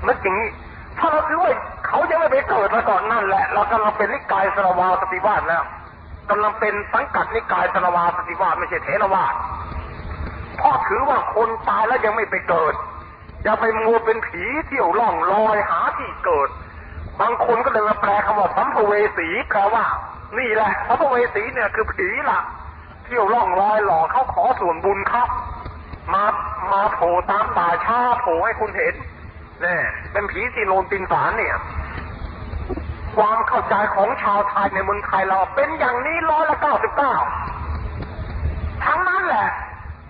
[0.08, 0.50] นึกอย่างนี้
[0.98, 1.52] ถ้าเราคิดว่า
[1.88, 5.64] เขายังไม่ไปเกิดมาก่อนนั่นแหละ เรากำลังเป็นนิกายสรวาสติวาสแล้ว
[6.30, 9.34] กำลังเป็นสังกัดนิกายสรวาสติวาสไม่ใช่เทรวาส
[10.58, 12.74] เพราะถือว่าคนตายแล้วยังไม่ไปเกิด
[13.44, 16.50] อย่าไปมัวเป็นผีเที่ยวล่องลอยหาที่เกิด
[17.20, 19.86] บางคนก็เลยมาแปลคำว่าสัมภเวสีแปลว่า
[20.38, 22.40] นี่แหละสัมภเวสีเนี่ยคือผีล่ะ
[23.06, 25.28] เที่ยวล่องลอยหลอกเขาขอส่วนบุญครับ
[26.14, 26.24] มา
[26.72, 28.94] มาโผล่ตามป่าช้าโผล่ให้คุณเห็น
[29.62, 31.56] เนี่ยเป็นผีสีโลนตินสารเนี่ย
[33.18, 37.16] ความเข้าใจของชาวไทยในเมืองไทยเราเป็นอย่างนี้ร้อยละเก้าสิบเก้า
[38.86, 39.50] ทั้งนั้นแหละ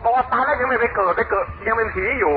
[0.03, 2.33] บอกว่าตายแล้วยังไม่ไปเกิดไปเกิด ยังเป็นผีอยู่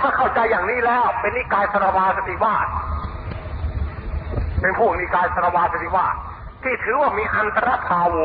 [0.00, 2.66] ถ้าเข้าใจอย่างนี้แล้ว เป็นนิกายสรวาสติวาส
[4.60, 6.14] เป็นพวกนิกายสรวาสติวาส
[6.62, 8.16] ที่ถือว่ามีอันตรพาโว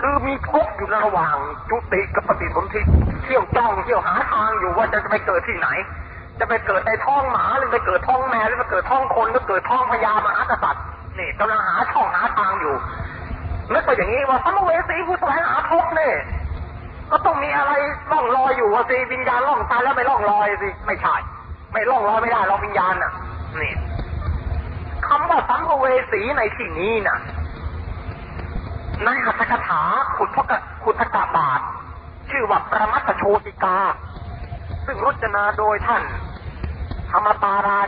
[0.00, 1.36] คือมีภพอยู่ระหว่าง
[1.70, 2.80] จุติกับปฏิสนธิ
[3.24, 5.68] เที่ยวจ้องเที่ยวหาทางอยู่ว่าจะไปเกิดที่ไหน
[6.40, 10.84] จะไปเกิดในท้องหมาหรือไปเกิดท้องแมวหรือไปเกิดท้องคนหรือเกิดท้องพญามหากษัตริย์
[11.18, 12.74] นี่กำลังหาช่องหาทางอยู่
[13.72, 16.14] นึกไปอย่างนี้ว่าสัมเวสีผู้แสวงหาภพเนี่ย
[17.10, 17.72] ก็ต้องมีอะไร
[18.10, 21.16] ล่องลอยอยู่ว่าสิวิญญาณล่องตายแล้วไม่ล่องลอยสิไม่ใช่
[21.72, 23.12] ไม่ล่องลอยไม่ได้เราวิญญาณน่ะ
[23.60, 23.72] นี่
[25.06, 27.18] คำว่าสัมภเวสีในที่นี้น่ะ
[29.04, 29.82] ในหัตถกถา
[30.16, 30.52] ขุดพก
[30.84, 31.60] ขุทกะบาท
[32.30, 33.78] ชื่อว่าประมัตโชติกา
[34.86, 36.02] ซึ่งรจนาโดยท่าน
[37.10, 37.80] ธรรมปารา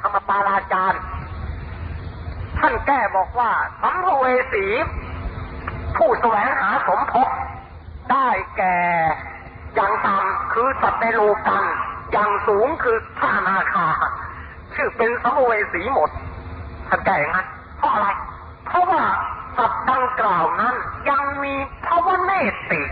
[0.00, 1.02] ธรรมปาราจารย์
[2.58, 3.50] ท่านแก้บอกว่า
[3.82, 4.66] สัมภเวสี
[5.96, 7.28] ผู้แสวงหาสมภพ
[8.10, 8.78] ได้แก่
[9.74, 11.64] อย่างต่ำคือสัตว์ในโลกัน
[12.12, 13.88] อย่างสูงคือท่านาคา
[14.74, 16.10] ชื่อเป็นสัมภเวสีหมด
[16.88, 17.46] ท่านแก้อย่างนั้น
[17.78, 18.08] เพราะอะไร
[18.66, 19.02] เพราะว่า
[19.56, 20.74] สัตว์ดังกล่าวนั้น
[21.10, 21.54] ยังมี
[21.86, 22.32] ภาวะเน
[22.70, 22.82] ติ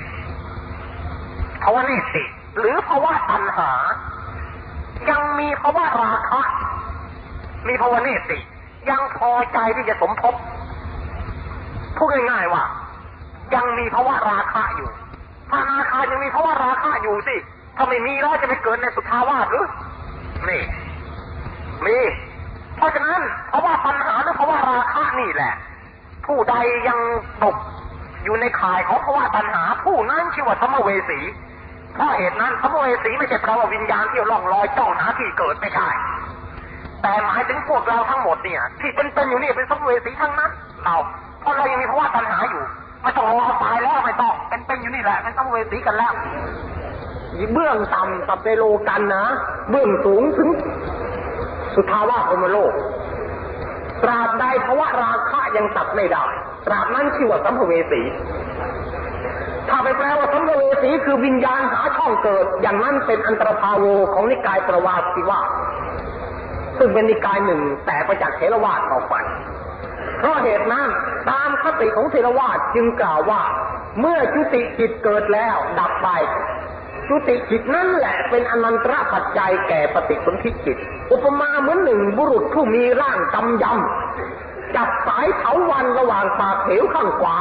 [1.63, 2.25] ภาวะเนติ
[2.59, 3.71] หรือภาวะตัณหา
[5.11, 6.41] ยังมีภาวะราคะ
[7.69, 8.39] มีภาวะเนติ
[8.91, 10.35] ยังพอใจที่จะสมทบ
[11.97, 12.65] พูดง่ายๆว่า
[13.55, 14.91] ยังมีภาวะราคะอยู่
[15.51, 17.37] ถ้าราคายังมีภาวะราคะอยู่สิ
[17.77, 19.67] ถ้าไม่มีแล้วจะไปเกิดในสุทาวาสหรือ
[20.49, 20.63] นี่
[21.87, 21.99] มี
[22.77, 23.21] เพราะฉะนั้น
[23.53, 25.53] ภาวะปัญหาหรือภาวะราคะนี่แหละ
[26.27, 26.55] ผู้ใด
[26.89, 26.99] ยัง
[27.45, 27.57] ตก
[28.25, 31.21] อยู่ในข่ายของภาวะตัณหาผู้นั้นชื่อว่าสัมเวสี
[31.95, 35.89] เพราะเหตุนั้นสัมภเวสีไม่ใช่แปลว่าวิญญาณที่ล่องลอยจ้องหาที่เกิดไม่ใช่
[37.03, 40.51] แต่หมายถึงพวกเราทั้งหมดเนี่ย ที่เป็นๆอยู่นี่เป็นสัมภเวสีทั้งนั้น
[40.85, 40.97] เรา
[41.41, 42.63] เพราะเรายังมีภาวะตัณหาอยู่
[43.03, 46.13] ไม่ต้องรอตายแล้วไม่ต้องเป็นๆอยู่นี่แหละเป็นสัมภเวสีกันแล้ว
[47.53, 49.25] เบื้องต่ำสัพเปโลกันนะ
[49.71, 50.49] เบื้องสูงถึง
[51.75, 52.73] สุทาวาสมโลก
[54.03, 56.25] ตราบใดภาวะราคะยังตัดไม่ได้
[56.67, 58.01] ตราบนั้นชื่อว่าสัมภเวสี
[59.85, 65.41] ไปแปลว่าสัมภเวสีคือวิญญาณหาช่องเกิด อย่างนั้นเป็นอันตรพาโวของนิกายประวาสิวา
[66.79, 69.15] ซึ่งเป็นนิกายหนึ่งแต่ไปจากเทรวาสออกไป
[70.19, 70.89] เพราะเหตุนั้น
[71.31, 73.43] ตามคติของเทรวาสจึงกล่าวว่า
[74.01, 76.09] เมื่อจุติจิตเกิดแล้วดับไป
[77.09, 80.77] จุติจิตนั่นแหละเป็นอนันตระปัจจัยแก่ปฏิสนธิจิต
[81.13, 87.37] อุปมาเหมือนหนึ่งบุรุษผู้มีร่างกำยำจับสายเถาวันระหว่างปากเหวข้างขวา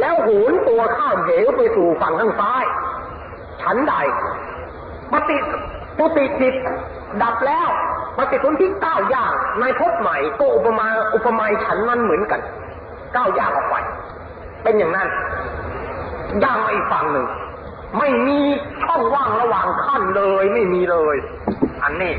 [0.00, 2.64] แล้วโหนตัวข้ามเหวไปสู่ฝั่งข้างซ้าย
[3.62, 3.94] ฉันใด
[5.12, 5.36] ปฏิ
[5.98, 6.54] ปุติจิต
[7.22, 7.68] ดับแล้ว
[8.18, 12.40] ปฏิสนธิก้าวย่างในภพใหม่ก็อุปมาอุปมาฉันนั้นเหมือนกัน
[13.16, 13.74] ก้าวย่างออกไป
[14.62, 15.08] เป็นอย่างนั้น
[16.42, 17.26] ย่างมาอีกฝั่งหนึ่ง
[17.98, 18.38] ไม่มี
[18.84, 21.16] ช่องว่างระหว่างขั้นเลยไม่มีเลย
[21.84, 22.14] อันนี้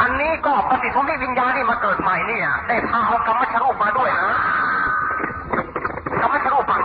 [0.00, 4.32] อันนี้ก็ปฏิสนธิวิญญาณที่มาเกิดใหม่เนี่ยได้พาเอากรรมชรูปมาด้วยนะ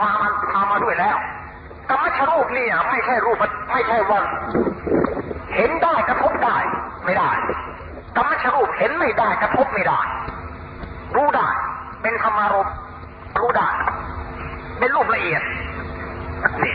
[0.04, 1.18] มชรูปพามาพามาด้วยแล้ว
[1.89, 3.38] กรรมชรูปเนี่ยไม่ใช่รูป
[3.72, 4.22] ไม่ใช่ว่า
[5.56, 6.58] เห็นได้กระทบได้
[7.06, 7.32] ไม่ได้
[8.18, 10.00] กรรมชรูปเห็นไม่ได้กระทบไม่ได้
[11.16, 11.47] รู้ได้
[12.02, 12.68] เป็นธรรมารม
[13.39, 13.70] รู้ได้
[14.80, 15.41] เป็นรูปละเอียด
[16.64, 16.74] นี่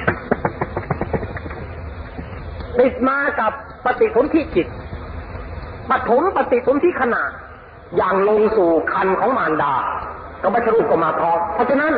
[2.79, 3.53] ติดมากับ
[3.85, 4.67] ปฏิสนธิจิต
[5.91, 7.23] ปฐมปฏิสนธิขณะ
[7.97, 9.75] อย่างลงสู่คันของมารดา
[10.43, 11.93] ก็บัชรูปก็มาพร้อมเพราะฉะนั้น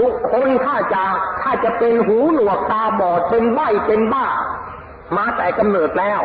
[0.00, 1.04] บุคคลถ้าจะ
[1.42, 4.26] ถ้าจะเป็นหูหนวกตาบอดเป็นใบเป็นบ้า
[5.16, 6.20] มาแต่กำเนิดแล้ว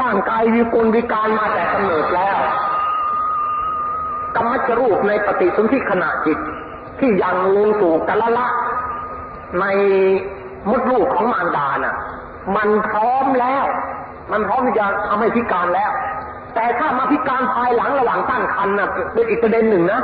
[0.00, 2.38] ร่างกายวิกลวิการมาแต่กำเนิดแล้ว
[4.34, 6.38] กรรมชรูปในปฏิสนธิขณะจิต
[7.00, 8.46] ที่ยังลงสู่กะละละ
[9.60, 9.64] ใน
[10.70, 11.94] มดลูกของมารดาน่ะ
[12.56, 13.64] มันพร้อมแล้ว
[14.32, 15.90] มันพร้อมที่จะทำให้พิการแล้ว
[16.54, 20.00] แต่ถ้ามาพิการภายหลังระหว่างตั้งครรภ์น่ะเป็นอีกประเด็นหนึ่งนะ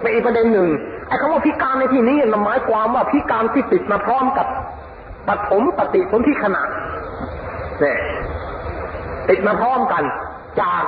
[0.00, 0.68] เป็นอีกประเด็นหนึ่ง
[1.08, 4.46] ไอ้คำว่าพิการในที่นี้หมายความว่าพิการที่ติดมาพร้อมกับ
[5.28, 6.62] ปฐมปฏิสนธิขณะ
[7.80, 7.98] เนี่ย
[9.28, 10.02] ติดมาพร้อมกัน
[10.60, 10.82] จาก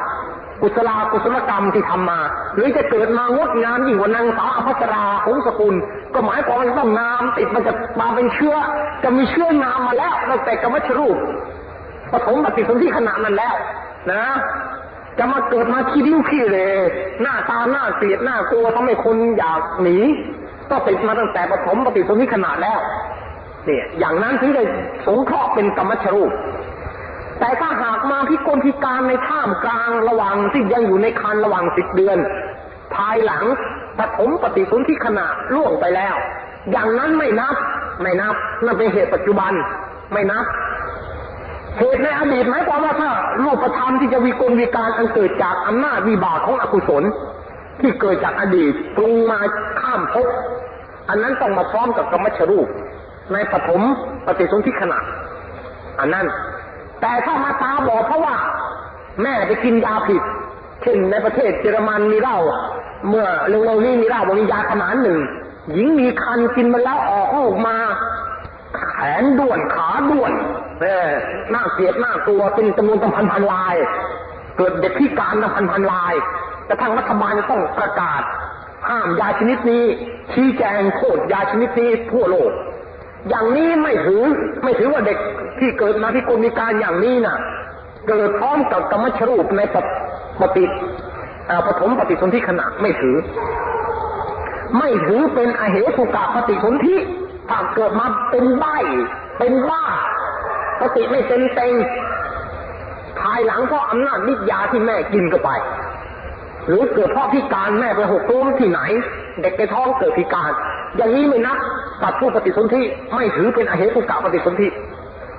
[0.62, 2.20] กุศลากุศลกรรมที่ทำมา
[2.54, 5.74] หรือจะเกิดมางดงามยิ่งกว่านางสาวอภัสราหงสกุล
[6.14, 8.54] ก็หมายความว่าต้องงามติดมันจะมาเป็นเชื้อ
[9.04, 11.16] จะมีเชื้องามมาแล้วตั้งแต่กรรมชรูป
[12.12, 13.54] ปฐมปฏิสนธิขณะนั้นแล้ว
[14.10, 14.22] นะ
[15.20, 16.78] จะมาเกิดมาขี้ริ้วขี้เลย
[17.22, 19.98] หน้าตาหน้าเกลียดหน้ากลัวทำให้คนอยากหนี
[20.70, 22.78] ก็ติดมาตั้งแต่ปฐมปฏิสนธิขณะแล้ว
[23.66, 24.62] เนี่ยอย่างนั้นถึงจะ
[25.06, 26.30] สงเคราะห์เป็นกรรมชรูป
[27.40, 32.18] แต่ถ้าหากมาพิกลพิการในท่ามกลางระหว่างที่ยังอยู่ในคันระหว่างสิบเดือน
[32.94, 33.44] ภายหลัง
[33.98, 36.14] ปฐมปฏิสนธิขณะล่วงไปแล้ว
[36.70, 37.56] อย่างนั้นไม่นับ
[38.02, 39.52] ไม่นับนั่นเป็นเหตุปัจจุบัน
[40.12, 40.44] ไม่นับ
[41.78, 43.10] เหตุในอดีตหมายความว่าถ้า
[43.44, 47.04] รูปธรรมที่จะวิกลวิการอันเกิดจากอำนาจวิบากของอกุศล
[47.80, 49.40] ที่เกิดจากอดีตปรุงมา
[49.80, 50.26] ข้ามภพ
[51.08, 52.68] อันนั้นต้องมาพร้อมกับกรรมชรูป
[53.32, 53.82] ในปฐม
[54.26, 54.98] ปฏิสนธิขณะ
[56.00, 56.26] อันนั้น
[57.00, 58.34] แต่ถ้ามาตาบอดเพราะว่า
[59.22, 60.22] แม่ไปกินยาผิด
[60.82, 62.38] เช่นในประเทศเยอรมันมีเหล้า
[63.08, 65.18] เมื่อเร็วๆนี้มีเหล้าบริยาขนาดหนึ่ง
[65.72, 67.76] หญิงมีคันกินมันแล้วออกลูกมา
[68.76, 68.82] แข
[69.22, 70.32] นด้วนขาด้วน
[70.80, 71.08] เออ
[71.50, 73.76] หน้าเกลียดหน้ากลัวเป็นจำนวนตั้งพันพันลาย
[74.56, 76.14] เกิดเด็กพิการตั้งพันพันลาย
[76.68, 78.22] กระทั่งรัฐบาลจะต้องประกาศ
[78.88, 79.84] ห้ามยาชนิดนี้
[80.32, 82.50] ชี้แจงโทษยาชนิดนี้ทั่วโลก
[83.28, 84.24] อย่างนี้ไม่ถือ
[84.64, 85.18] ไม่ถือว่าเด็ก
[85.58, 87.36] ที่เกิดมาที่กลมีการอย่างนี้น่ะ
[88.08, 89.90] เกิดพร้อมกับกรรมชรูปในปฏิ
[90.40, 90.64] ปฏิ
[91.66, 93.16] ปฐมปฏิสนธิขณะไม่ถือ
[94.78, 96.96] ไม่ถือเป็นอเหตุกะปฏิสนธิ
[97.50, 98.64] ถ้าเกิดมาเป็นใบ
[99.38, 99.84] เป็นบ้า
[100.80, 101.72] ปฏิไม่เต็มเต็ง
[103.20, 105.50] ภายหลังเพราะอำนาจฤทธิ์ยาที่แม่กินเข้าไป
[106.66, 108.80] หรือเกิดเพราะพิการแม่ไปหกล้มที่ไหน
[109.40, 110.50] เด็กในท้องเกิดพิการ
[110.96, 111.58] อย่างนี้ไม่นับ
[112.02, 112.82] ตัดผู้ปฏิสนธิ
[113.14, 114.68] ไม่ถือเป็นอเหตุกะปฏิสนธิ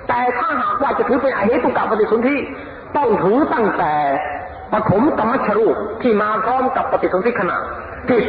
[0.08, 2.36] แต่ถ้าหากว่าจะถือเป็นอเหตุกะปฏิสนธิ
[2.96, 3.92] ต้องถือตั้งแต่
[4.72, 7.56] ปฐมกรรมชรูปที่มาพร้อมกับปฏิสนธิขณะ
[8.10, 8.24] จิต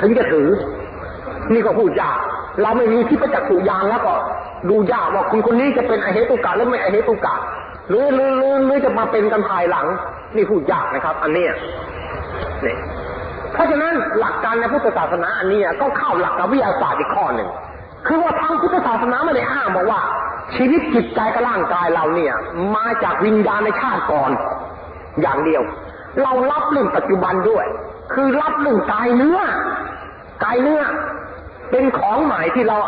[0.00, 0.48] ถึงจะถือ
[1.52, 2.18] นี่ก็พูดยาก
[2.62, 4.14] เราไม่มีที่ประจักษ์สุญานแล้วก็
[4.68, 7.34] ดูยากว่าคุณคนนี้จะเป็นอเหตุกะหรือไม่อเหตุกะ
[7.88, 9.86] หรือหรือหรือหรือจะมาเป็นกันภายหลัง
[10.36, 11.52] นี่พูดยากนะครับ อันเนี้ย
[12.64, 12.76] นี่
[13.52, 17.48] เพราะฉะนั้นหลักการในพุทธศาสนาอันนี้ก็เข้าหลักวิทยาศาสตร์อีกข้อหนึ่ง
[18.06, 20.00] คือว่าทางพุทธศาสนาไม่ได้อ้างบอกว่า
[20.56, 22.34] ชีวิตจิตใจกับร่างกายเราเนี่ย
[22.76, 24.30] มาจากวิญญาณในชาติก่อน
[25.20, 25.62] อย่างเดียว
[26.22, 27.66] เรารับเรื่องปัจจุบันด้วย
[28.12, 29.38] คือรับเรื่องกายเนื้อ
[30.44, 30.82] กายเนื้อ
[31.70, 32.78] เป็นของใหม่ที่เรา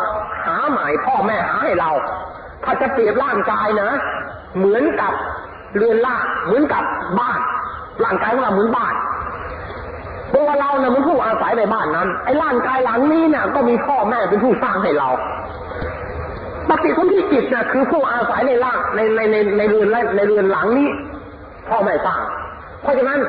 [0.46, 1.90] หาใหม่พ่อแม่หาให้เรา
[2.64, 3.90] ถ้าจะเปรียบร่างกายนะ
[4.58, 5.12] เหมือนกับ
[5.76, 6.16] เรือนร่า
[6.46, 6.84] เหมือนกับ
[7.20, 7.40] บ้าน
[8.04, 8.94] ร่างกายของเราเหมือนบ้าน
[10.34, 15.08] ตัวเราเนี่ยมันผู้อาศัยในบ้านนั้น ไอ้ร่างกายหลังนี้เนี่ยก็มีพ่อแม่เป็นผู้สร้างให้เรา
[16.68, 20.88] ปฏิสนธิจิตเนี่ยคือผู้อาศัยในร่างในในในในเรือนในเรือนหลังนี้
[21.68, 22.20] พ่อแม่สร้าง
[22.82, 23.20] เพราะฉะนั้น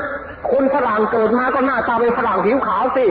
[0.51, 3.05] คนฝรั่งเกิดมาก็หน้าตาเป็นฝรั่งผิวขาวสิ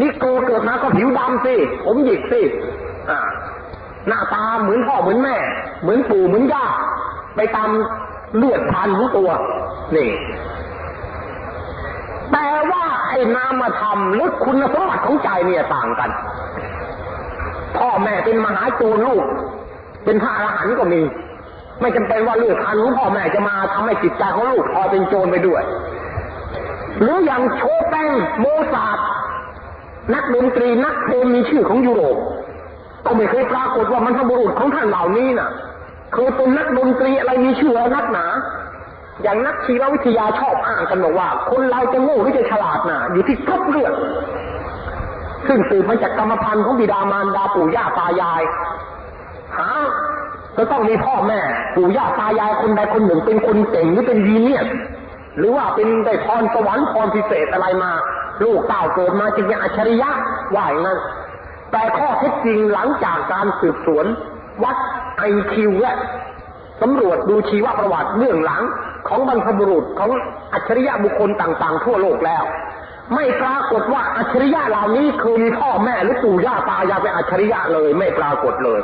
[0.00, 2.42] นิโกเกิดมาก็ผิวดำสิผมหยิกสิ
[4.08, 5.36] หน้าตาเหมือนพ่อเหมือนแม่
[5.82, 6.66] เหมือนปู่เหมือนย่า
[7.36, 7.70] ไปตาม
[8.36, 9.30] เลือดพันธุ์ของตัว
[9.96, 10.10] นี่
[12.32, 16.10] แต่ว่าไอ้นามธรรมหรือคุณสมบัติของใจเนี่ยต่างกัน
[17.78, 19.24] พ่อแม่เป็นมหาโจรลูก
[20.04, 21.00] เป็นพระอรหันต์ก็มี
[21.80, 25.62] ไม่จำเป็นว่าเลือดพันธุ์ของพ่อแม่จะมาทำให้จิตใจของลูกพอเป็นโจรไปด้วย
[27.00, 28.08] หรืออย่างโชแปง
[28.40, 29.06] โมซาร์
[30.14, 32.16] นักดนตรีนักเพลงมีชื่อของยุโรป
[33.06, 35.50] ก็ไม่เคยปรากฏว่ามันทบุรุษของท่านเหล่านี้น่ะ
[36.14, 38.26] เคยเป็นนักดนตรีอะไรมีชื่อนักหนา
[39.22, 43.94] อย่างนักชีววิทยาชอบอ้างกันบอกว่า คนเราจะโง่หรือจะฉลาดน่ะ อยู่ที่กรุ๊ปเลือด
[45.48, 48.42] ซึ่งสืบมาจากกรรมพันธุ์ของบิดามารดาปู่ย่าตายาย
[49.58, 49.70] หา
[50.56, 51.40] จะต้องมีพ่อแม่
[51.76, 54.66] ปู่ย่าตายายคนใดคนหนึ่งเป็นคนเก่งหรือเป็นยีเนียส
[55.38, 57.92] หรือว่าเป็นได้พรสวรรค์พรพิเศษอะไรมา
[58.44, 60.10] ลูกเต้าเกิดมาจึงเป็นอัจฉริยะ
[60.54, 60.98] ว่าอย่างนั้น
[61.72, 64.06] แต่ข้อเท็จจริงหลังจากการสืบสวน
[64.64, 64.76] วัด
[65.18, 65.22] ไอ
[65.52, 65.94] คิวและ
[66.82, 68.62] สำรวจดูชีวประวัติเรื่องหลัง
[69.08, 70.10] ของบรรพบุรุษของ
[70.52, 72.44] อัจฉริยะบุคคลต่างๆ ทั่วโลกแล้ว
[73.14, 78.80] ไม่ปรากฏว่าอัจฉริยะเหล่านี้เคยมีพ่อแม่หรือปู่ย่าตายายเป็นอัจฉริยะเลย ไม่ปรากฏเลย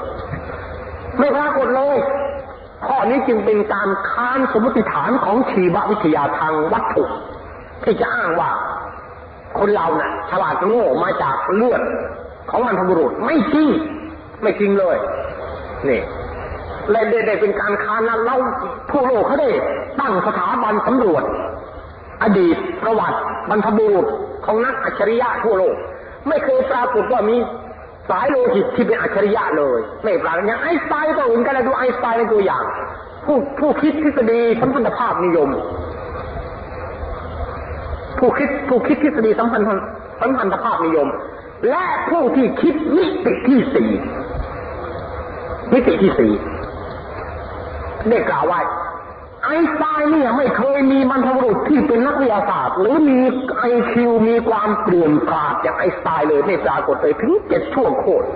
[1.18, 1.96] ไม่ปรากฏเลย
[2.86, 7.04] ข้อนี้จึงเป็นการค้านสมมติฐานของชีววิทยาทางวัตถุ
[7.84, 8.50] ที่จะอ้างว่า
[9.58, 11.82] คนเราเนะ่ะฉลาดโง่มาจากเลือด
[12.50, 13.68] ของบรรพบุรุษไม่จริง
[14.42, 14.96] ไม่จริงเลย
[15.88, 16.00] นี่
[16.90, 18.38] และได้เป็นการค้านนั้นแล้ว
[18.90, 19.50] ทั่วโลกเขาได้
[20.00, 21.24] ตั้งสถาบันสำรวจ
[22.22, 24.06] อดีตประวัติบรรพบุรุษ
[24.46, 25.76] ของนักอัจฉริยะทั่วโลก
[26.28, 27.36] ไม่เคยปรากฏว่ามี
[28.10, 32.64] สายโลหิตที่เป็นอัจฉริยะเลย ไม่ปรากฏอย่างไอสไตน์ก็อื่นกันเลยดูไอสไตน์ในตัวอย่าง
[33.26, 35.48] ผู้ผู้คิดทฤษฎีสัมพันธภาพนิยม
[38.22, 39.66] ผู้คิดผู้คิดทฤษฎีสัมพันธ์
[40.20, 41.08] สัมพันธภาพนิยม
[41.70, 43.90] และผู้ที่คิดมิติที่สี่
[45.72, 46.32] มิติที่สี่
[48.08, 48.60] ได้กล่าวไว้
[49.42, 53.18] ไอน์สไตน์เนี่ยไม่เคยมีบรรพบุรุษที่เป็นนักวิทยาศาสตร์ หรือมี
[53.58, 58.26] ไอคิวมีความเปลี่ยนปราดอย่างไอน์สไตน์เลยไม่ปรากฏเลยถึงเจ็ดช่วงโคตร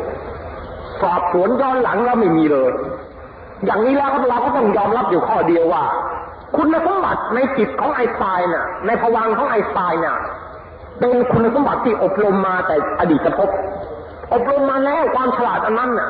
[1.03, 2.71] สอบสวนย้อนหลังแล้วไม่มีเลย
[3.65, 5.85] อย่างนี้แล้วเราก็ต้องยอมรับอยู่ข้อเดียวว่า
[6.55, 10.17] คุณสมบัติในจิตของไอน์สไตน์น่ะในภวังของไอน์สไตน์น่ะ
[10.99, 13.51] เป็นคุณสมบัติที่อบรมมาแต่อดีตภพ
[14.35, 16.09] อบรมมาแล้วความฉลาดอันนั้นน่ะ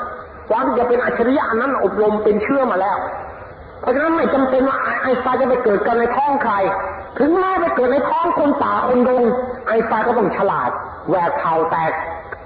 [0.51, 2.99] ความที่จะเป็นอัจฉริยะอันนั้น อบรมเป็นเชื่อมาแล้ว
[3.81, 6.55] เพราะฉะนั้นไม่จำเป็นว่าไอน์สไตน์จะไปเกิดกันในท้องใคร
[7.19, 9.23] ถึงแม้ไปเกิดในท้องคนป่าคนดง
[9.67, 10.71] ไอน์สไตน์ก็ต้องฉลาด
[11.09, 11.93] แหวกเข่าแตก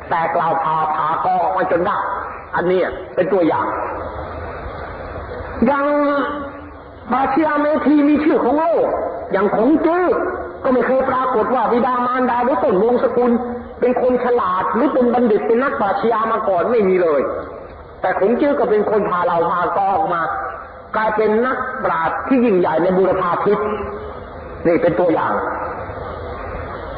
[0.08, 1.96] แตกกล่าวพาพากอออกมาจนได้
[2.56, 2.80] อันนี้
[3.14, 3.66] เป็นตัวอย่าง
[5.70, 5.86] ย่าง
[7.12, 8.86] ปราชญาเมธีมีชื่อของโลก
[9.32, 10.06] อย่างของจื้อ
[10.64, 13.32] ก็ไม่เคยปรากฏว่าบิดามารดาหรือต้นวงศกุล
[13.80, 17.20] เป็นคนฉลาดหรือเป็นบัณฑิตเป็นนักปราชญามาก่อนไม่มีเลย
[18.00, 20.22] แต่ของจื้อก็เป็นคนพาเราพากอออกมา
[20.96, 23.58] กลายเป็นนักปราชญ์ที่ยิ่งใหญ่ในบุรพาทิศ
[24.66, 25.32] นี่เป็นตัวอย่าง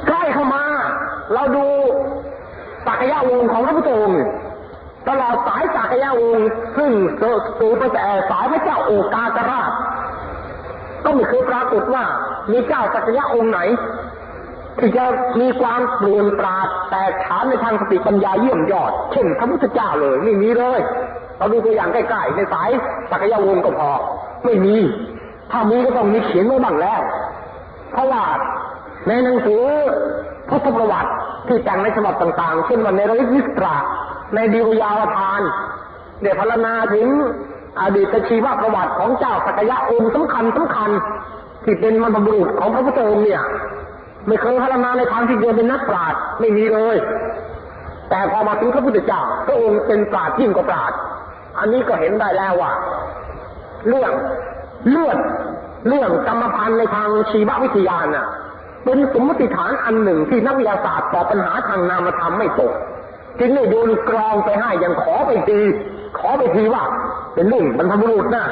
[0.07, 0.65] ใกล้เข้ามา
[1.35, 1.67] เราดู
[2.87, 4.23] สักยะวงของพระพุทธองค์
[5.09, 6.39] ตลอดสายสักยะวง
[6.77, 6.91] ซึ่ง
[7.59, 8.01] สืบไปแต่
[8.31, 9.71] สายพระเจ้าโอกาสราช
[11.05, 12.05] ก็ไม่เคยปรากฏว่า
[12.51, 13.61] มีเจ้าสักยะองค์ไหน
[14.79, 15.05] ที่จะ
[15.41, 20.81] มีความเปลี่ยนปราดแตกฉานในทางสติปัญญาเยี่ยมยอด เช่นพระพุทธเจ้าเลยไม่มีเลย
[21.39, 22.71] เราดูตัวอย่างใกล้ๆในสาย
[23.11, 23.91] สักยะวงศ์ก็พอ
[24.45, 24.77] ไม่มี
[25.51, 27.01] ถ้ามีก็ต้องมีเขียนไว้บ้างแล้ว
[27.93, 28.23] เพราะว่า
[29.09, 29.63] ในหนังสือ
[30.49, 31.11] พุทธประวัติ
[31.49, 33.77] ที่แต่งในฉบับต่างๆ เช่นวันในรวิวิสตรา
[34.35, 35.43] ในดิวยาวทาน
[36.21, 37.09] เดี๋ยวพรรณนาถึง
[37.81, 40.91] อดีตชีวประวัติของเจ้าสักยะองค์สำคัญสำคัญ
[41.65, 43.43] ที่เป็นมรรพบุรุษของพระพุทธองค์เนี่ย
[44.27, 46.97] ไม่เคยพรรณนาในทางที่เดียวเป็นนักปราชญ์ไม่มีเลย
[48.11, 50.99] แต่พอมาถึงพระพุทธเจ้าพระองค์เป็นปราชญ์ยิ่งกว่าปราชญ์
[51.59, 52.73] อันนี้ก็เห็นได้แล้วว่า
[53.89, 54.13] เรื่อง
[54.89, 55.19] เลือด
[55.89, 58.27] เรื่องกรรมพันธุ์ในทางชีววิทยาน่ะ
[58.85, 62.73] เป็นสมมติฐานอันหนึ่งที่นักวิทยาศาสตร์ตอบปัญหาทางนามธรรมไม่ตก
[63.41, 65.61] จึงได้โยนกรองไปให้ยังขอไปที
[66.19, 66.85] ขอไปทีว่า
[67.35, 68.45] เป็นเรื่องบรรพบุรุษนะ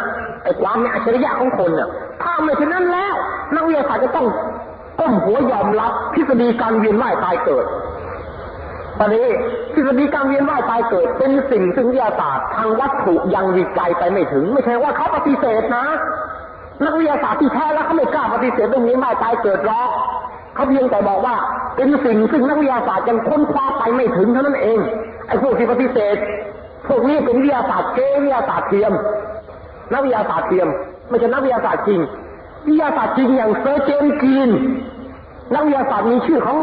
[0.45, 1.89] ไอ้ความมีอัจฉริยะของคนน่ะ
[2.23, 3.15] ถ้าไม่เช่นนั้นแล้ว
[3.55, 4.27] นักวิทยาศาสตร์จะต้อง
[4.99, 7.67] ก้มหัวยอมรับทฤษฎีการเวียนว่ายตายเกิด
[8.99, 9.27] ตอนนี้
[9.75, 15.87] ทฤษฎีการเวียนว่ายตายเกิด เป็นสิ่งซึ่งวิทยาศาสตร์ทางวัตถุยังวิจัยไปไม่ถึง ไม่ใช่ว่าเขาปฏิเสธนะ
[16.85, 19.91] นักวิทยาศาสตร์ที่แท้แล้วเขาไม่กล้าปฏิเสธเรื่องเวียนว่ายตายเกิดหรอก
[20.55, 21.35] เขาเพียงแต่บอกว่า
[21.77, 24.79] เป็นสิ่งซึ่งนักวิทยาศาสตร์ยังค้นคว้าไปไม่ถึงเท่านั้นเอง
[25.29, 26.17] ไอ้พวกที่ปฏิเสธ
[26.91, 28.93] พวกนี้เป็นวิทยาศาสตร์เก๊วิทยาศาสตร์เทียม
[29.93, 30.69] นักวิทยาศาสตร์เทียม
[31.09, 32.01] ไม่ใช่นักวิทยาศาสตร์จริง
[32.69, 34.51] วิทยาศาสตร์จริงอย่างเซอร์เจมส์จีนส์
[35.55, 36.59] นักวิทยาศาสตร์มีชื่อของ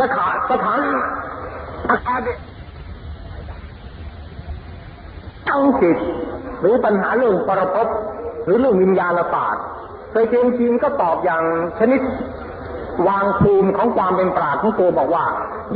[0.00, 0.80] สถานสถาน
[1.90, 2.28] acade
[5.52, 5.96] อังกฤษ
[6.60, 7.88] หรือปัญหาเรื่องปรภพ
[8.44, 9.62] หรือเรื่องวิญญาณศาสตร์
[10.10, 11.42] เซอร์เจนกีนก็ตอบอย่าง
[11.78, 12.00] ชนิด
[13.08, 15.24] วางภูมิของความเป็นปราชญ์ของตัวบอกว่า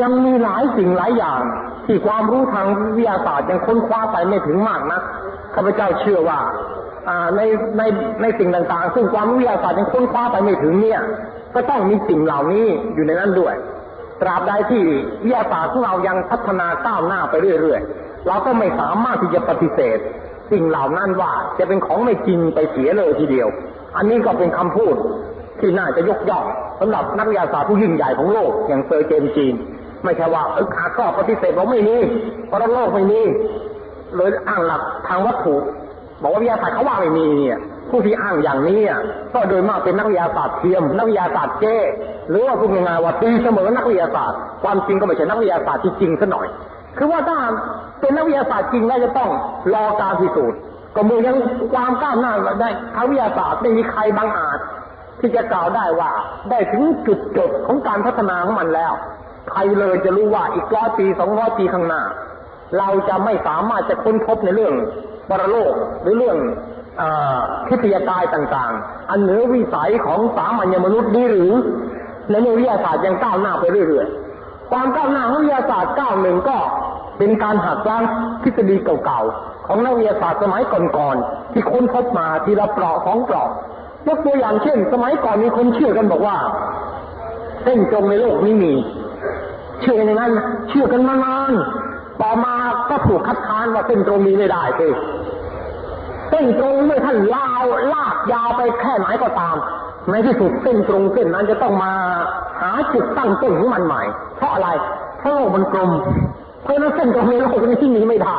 [0.02, 1.40] ยังมีหลายสิ่งหลายอย่าง
[1.86, 2.66] ที่ความรู้ทาง
[2.96, 5.02] วิทยาศาสตร์ยังค้นคว้าไปไม่ถึงมากนัก
[5.54, 6.40] ข้าพเจ้าเชื่อว่า
[7.08, 7.40] อ่าใน
[7.78, 7.82] ใน
[8.22, 11.00] ในสิ่งต่างๆ ซึ่งความรู้วิทยาศาสตร์ยังค้นคว้าไปไม่ถึงเนี่ย
[11.54, 13.54] ก็ต้องมีสิ่งเหล่านี้อยู่ในนั้นด้วย
[14.20, 14.82] ตราบใดที่
[15.24, 19.98] วิทยาศาสตร์ของเรายังพัฒนาก้าวหน้าไปเรื่อยๆเราก็ไม่สามารถที่จะปฏิเสธ
[20.52, 23.48] สิ่งเหล่านั้นว่าจะเป็นของไม่จริงไปเสียเลยทีเดียว
[23.96, 24.94] อันนี้ก็เป็นคำพูด
[25.60, 26.44] ที่น่าจะยกย่อง
[26.80, 29.54] สำหรับนักวิทยาศาสตร์ผู้ยิ่งใหญ่ของโลกอย่างเซอร์เจมส์จีนส์
[30.04, 31.96] ไม่ใช่ว่าเอะอะก็ปฏิเสธว่าไม่มี
[32.46, 33.20] เพราะโลกไม่มี
[34.16, 35.54] เลยอ้างหลักทางวัตถุ
[36.22, 37.58] บอกว่าวิทยาศาสตร์เขาว่าไม่มีเนี่ย
[37.90, 39.00] ผู้ที่อ้างอย่างนี้อะ
[39.34, 41.76] ก็โดยมากเป็นนักวิทยาศาสตร์เทียม นักวิทยาศาสตร์เก๊
[42.30, 46.46] หรือว่าพูดง่ายๆว่าตีเสมอนักวิทยาศาสตร์ ความจริงก็ไม่ใช่นักวิทยาศาสตร์ที่จริงซะหน่อย
[46.98, 47.38] คือว่าถ้า
[48.00, 49.30] เป็นนักวิทยาศาสตร์จริงแล้วจะต้อง
[49.74, 50.58] รอการพิสูจน์
[50.96, 51.36] ก็มือยัง
[51.72, 54.58] ความก้าวหน้าได้ทางวิทยาศาสตร์ไม่มีใครบังอาจ
[55.20, 56.10] ที่จะกล่าวได้ว่า
[56.50, 58.92] ได้ถึงจุดจบของการพัฒนาของมันแล้ว
[59.50, 62.02] ใครเลยจะรู้ว่าอีกร้อยปีสองร้อยปีข้างหน้า
[62.78, 64.74] เราจะไม่สามารถจะค้นพบในเรื่อง
[65.28, 66.38] ปรโลกหรือเรื่อง
[67.00, 67.02] อ
[67.68, 71.52] ทิพยากายต่างๆ อันเหนือวิสัยของสามัญมนุษย์นี้หรือ
[72.30, 76.58] ในวิทยาศาสตร์ยังก้าวหน้าไปเรื่อยๆ ความก้าวหน้าของวิทยาศาสตร์ก้าวหนึ่งก็
[77.18, 78.02] เป็นการหักล้าง
[78.42, 83.48] ทฤษฎีเก่าๆ ของนักวิทยาศาสตร์สมัยก่อนๆ ที่ค้นพบมาทีละเปราะสองเปราะ
[84.06, 86.36] ยกตัวอย่างเช่น สมัยก่อนมีคนเชื่อกันบอกว่า
[87.64, 88.72] เส้นตรงในโลกนี้มี
[89.82, 90.32] เชื่อกันงนั้น
[90.68, 91.52] เชื่อกันมานาน
[92.20, 92.54] ต่อมา
[92.90, 94.88] ก็ถูกคัดค้านว่าเส้นตรงนี้ไม่ได้สิ
[96.30, 99.56] เส้นตรงเมื่อท่านลาวลากยาวไปแค่ไหนก็ตาม
[100.10, 101.92] ในที่สุดเส้นตรงเส้นนั้นจะต้องมา
[102.60, 104.02] หาจุดตั้งต้นของมันใหม่
[104.36, 104.68] เพราะอะไร
[105.20, 105.90] เพราะโลกมันกลม
[106.62, 108.38] เพราะนั้นเส้นตรงในโลกนี้ที่มีไม่ได้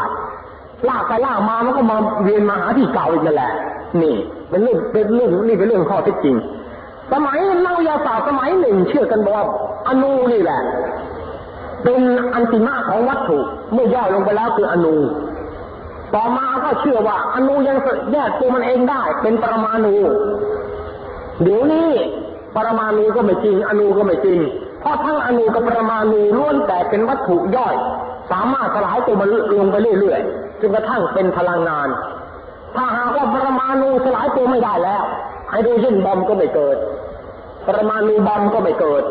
[0.89, 3.51] ลากไปลากมามันก็มาเวียนมาหาที่เก่าอีกนั่นแหละ
[4.01, 4.15] นี่
[4.49, 6.35] เป็นเรื่องเป็นเรื่องนี่เป็นเรื่องข้อเท็จจริง
[7.11, 9.45] สมัยนักวิทยาศาสตร์สมัยหนึ่งเชื่อกันบอกว่า
[9.87, 10.61] อนูนี่แหละ
[11.83, 12.01] เป็น
[12.33, 13.39] อันติมาของวัตถุ
[13.73, 14.95] เมื่อย่อยลงไปแล้วคืออนู
[16.13, 17.77] ต่อมาก็เชื่อว่าอนุยัง
[18.11, 19.95] แยกตัวมันเองได้ เป็นปรมาณู
[21.43, 21.89] เดี๋ยวนี้
[22.55, 24.39] ปรมาณูก็ไม่จริง อนุก็ไม่จริง
[24.81, 27.75] เพราะทั้งอนุกับปรมาณูล้วนแต่เป็นวัตถุย่อย
[28.31, 29.29] สามารถสลายตัวมัน
[29.59, 31.87] ลงไปเรื่อยๆจนกระทั่งเป็นพลังงาน
[32.75, 35.03] ถ้าหากว่าปรมาณูสลายตัวไม่ได้แล้ว
[35.49, 36.77] ไฮโดรเจนบอมก็ไม่เกิด
[37.67, 39.03] ปรมาณูบอมก็ไม่เกิด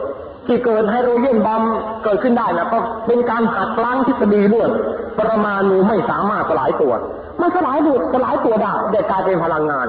[0.47, 1.63] ที่เกิดไฮโดรเจนบอม
[2.05, 4.71] เกิดขึ้นได้นะก็เป็นการหักล้างทฤษฎีเรื่อง
[5.19, 6.93] ปรมาณูไม่สามารถสลายตัว
[7.41, 9.87] มันสลายตัวสลายตัวได้แต่กลายเป็นพลังงาน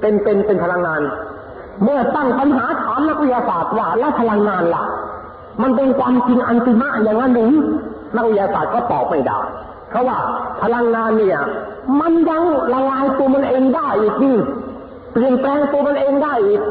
[0.00, 1.00] เป็นเป็นเป็นพลังงาน
[1.84, 4.84] เมื่อตั้งปัญหาถามนักวิทยาศาสตร์ว่าแล้วพลังงานล่ะ
[5.62, 7.52] มันเป็นความจริงอันติมะอย่างนั้นหรือ
[8.16, 9.38] นักวิทยาศาสตร์ก็ตอบไม่ได้
[9.90, 10.18] เพราะว่า
[10.62, 11.38] พลังงานเนี่ย
[12.00, 14.36] มันยังละลายตัวมันเองได้อีกนี่
[15.12, 16.62] เปลี่ยนแปลงตัวมันเองได้อีก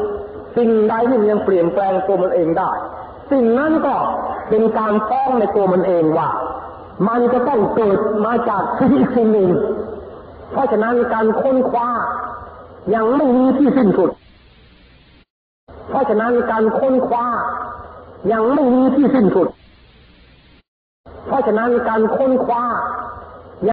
[0.56, 2.70] สิ่งใดที่มันยังเปลี่ยนแปลงตัวมันเองได้
[3.30, 3.94] สิ่งนั้นก็
[4.48, 6.28] เป็นการฟ้องในตัวมันเองว่า
[7.08, 9.50] มันจะต้องเกิดมาจากสิ่งอีกสิ่งหนึ่ง
[10.52, 11.88] เพราะฉะนั้นการค้นคว้า
[12.94, 14.10] ยังไม่มีที่สิ้นสุด
[15.90, 17.26] เพราะฉะนั้นการค้นคว้า
[18.32, 19.48] ยังไม่มีที่สิ้นสุด
[21.26, 22.62] เพราะฉะนั้นการค้นคว้า